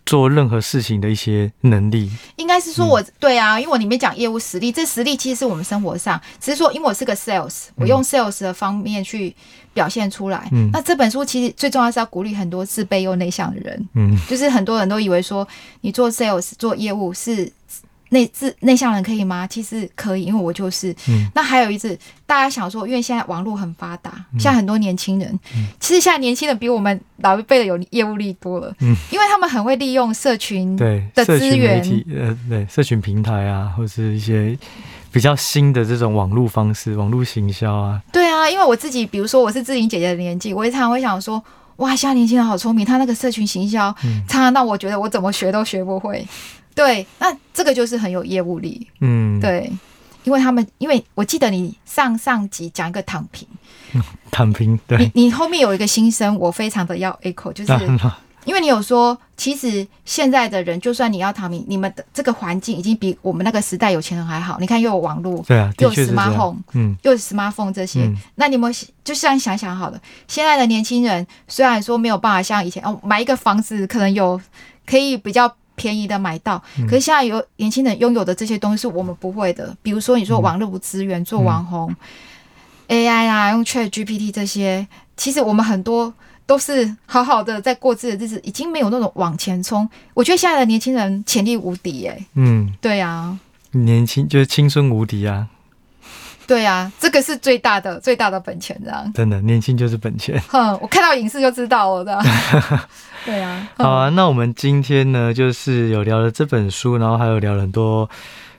[0.05, 9.33] 做任何事情的一些能力，应该是说我，我、嗯、对啊，因为我里面讲业务实力，这实力其实是我们生活上，只是说，因为我是个 sales，我用 sales 的方面去
[9.73, 10.47] 表现出来。
[10.51, 13.89] 嗯，那这本书其实最重要是要鼓励很多自卑又内向的人。
[13.93, 15.47] 嗯，就是很多人都以为说，
[15.81, 17.51] 你做 sales 做业务是。
[18.13, 19.45] 内自内向人可以吗？
[19.45, 20.95] 其实可以，因为我就是。
[21.09, 28.73] 嗯、那还有一次，大家想说，因为现在网络很发达，嗯、现在很多年轻人，嗯、其实现在年轻人比我们老一辈的有业务力多了。
[28.79, 31.81] 嗯，因为他们很会利用社群对的资源，
[32.15, 34.57] 呃，对社群平台啊，或是一些
[35.11, 38.01] 比较新的这种网络方式、网络行销啊。
[38.11, 41.43] 对啊，因为我自己，比如说我是志玲姐姐的年纪，我也常常会想说，
[41.77, 46.25] 哇，现在年轻人好聪明，他那个社群行销，嗯、常常让我觉得我怎么学都学不会。
[46.75, 48.87] 对，那这个就是很有业务力。
[48.99, 49.71] 嗯，对，
[50.23, 53.47] 因为他们，因为我记得你上上集讲一个躺平，
[54.31, 57.73] 躺平，对，你你后面有一个心声，我非常的要 echo，就是
[58.45, 64.57] 因为你有说，其实现在的人，就算你要躺平，你们的这个环境已经比我们那个时代有钱人还好。
[64.59, 74.41] 你看，又有网络，对啊，又有 smartphone，嗯，又有 smartphone 这些，嗯、那你们就这样想想好了，现在的年轻人虽然说没有办法像以前哦，买一个房子可能有
[74.85, 75.55] 可以比较。
[75.75, 81.95] 便宜的买到，可是现在有年轻人拥有的这些东西是我们不会的，比如说你说网络资源做网红、
[82.87, 86.13] AI 啊，用 ChatGPT 这些，其实我们很多
[86.45, 89.89] 都是好好的在过自己的日子，已经没有那种往前冲。
[90.13, 93.37] 我觉得现在的年轻人潜力无敌哎，嗯，对啊，
[93.71, 95.47] 年轻就是青春无敌啊。
[96.45, 100.39] 对啊，这个是最大的最大的本钱，这样真的年轻就是本钱。
[100.49, 102.21] 哼，我看到影视就知道了，的。
[103.25, 108.09] 对啊，好啊，那我们今天呢，就是有聊了这本书，然后还有聊了很多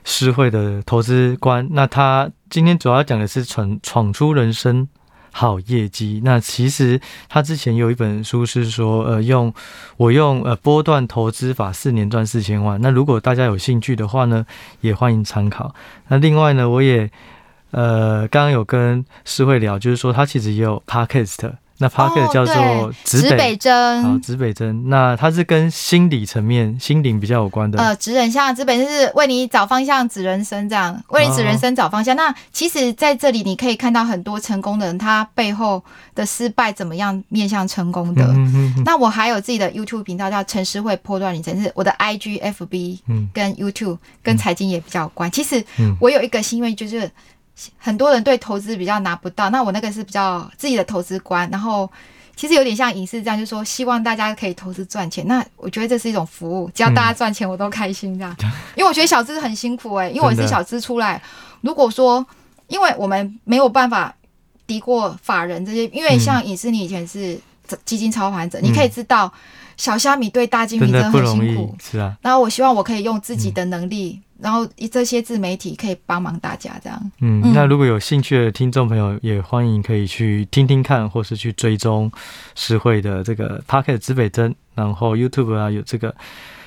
[0.03, 1.67] 诗慧的投资观。
[1.71, 4.87] 那他今天主要讲的是闯闯出人生
[5.31, 6.21] 好业绩。
[6.25, 9.53] 那其实他之前有一本书是说，呃，用
[9.97, 12.81] 我用呃波段投资法四年赚四千万。
[12.81, 14.43] 那如果大家有兴趣的话呢，
[14.81, 15.75] 也欢迎参考。
[16.07, 17.11] 那另外呢，我也。
[17.75, 24.87] 呃，刚刚有跟诗慧聊，就是说他其实也有 podcast，那 Podcast 叫做指北针，好，指北针。
[24.87, 27.77] 那它是跟心理层面、心灵比较有关的。
[27.77, 32.15] 呃，指人像，指北针是为你找方向、指人生这样，为你指人生找方向。
[32.15, 35.83] 哦、那其实在这里你可以看到很多成功的人，他背后
[36.15, 38.23] 的失败怎么样面向成功的。
[38.23, 42.99] 嗯、哼哼，那我还有自己的 YouTube 频道叫陈诗慧破断旅程，是我的 IG、FB
[43.33, 45.29] 跟 YouTube、嗯、跟财经也比较有关。
[45.29, 45.61] 其实
[45.99, 47.11] 我有一个心愿就是。
[47.77, 51.89] 很多人对投资比较拿不到，那我那个是比较自己的投资观，然后
[52.35, 55.25] 其实有点像影视这样，就是说希望大家可以投资赚钱。
[55.25, 58.35] 那我觉得这是一种服务，只要大家赚钱，我都开心这样。
[58.43, 61.21] 嗯、 因为我觉得小资很辛苦哎、欸，因为我是小资出来。
[61.61, 62.25] 如果说，
[62.67, 64.13] 因为我们没有办法
[64.67, 67.39] 敌过法人这些，因为像影视，你以前是
[67.85, 69.31] 基金操盘者，嗯、你可以知道
[69.77, 72.17] 小虾米对大金鱼真的很辛苦，是啊。
[72.21, 74.19] 然后我希望我可以用自己的能力。
[74.19, 77.11] 嗯然后这些自媒体可以帮忙大家这样。
[77.21, 82.11] 嗯，那如果有兴趣的听众朋友，也欢迎可以去听听看，或是去追踪
[82.53, 86.13] 诗慧的这个 p o c k e t 指北针，然后 YouTube 啊有这个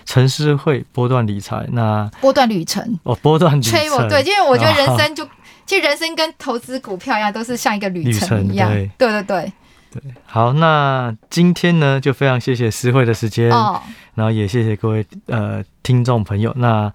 [0.06, 5.28] 陈诗慧波段理财，那波段旅程哦，波段旅程，对，因为我觉得人生就
[5.66, 9.52] 其实人生跟投资股票一样，都是像一个旅程一样，对，对对对
[9.92, 10.02] 对。
[10.24, 13.78] 好，那今天呢，就非常谢谢诗慧的时间，哦，
[14.14, 16.90] 然后也谢谢各位呃听众朋友，那。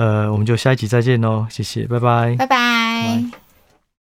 [0.00, 3.39] 呃，我们就下一集再见喽，谢谢，拜拜，拜拜。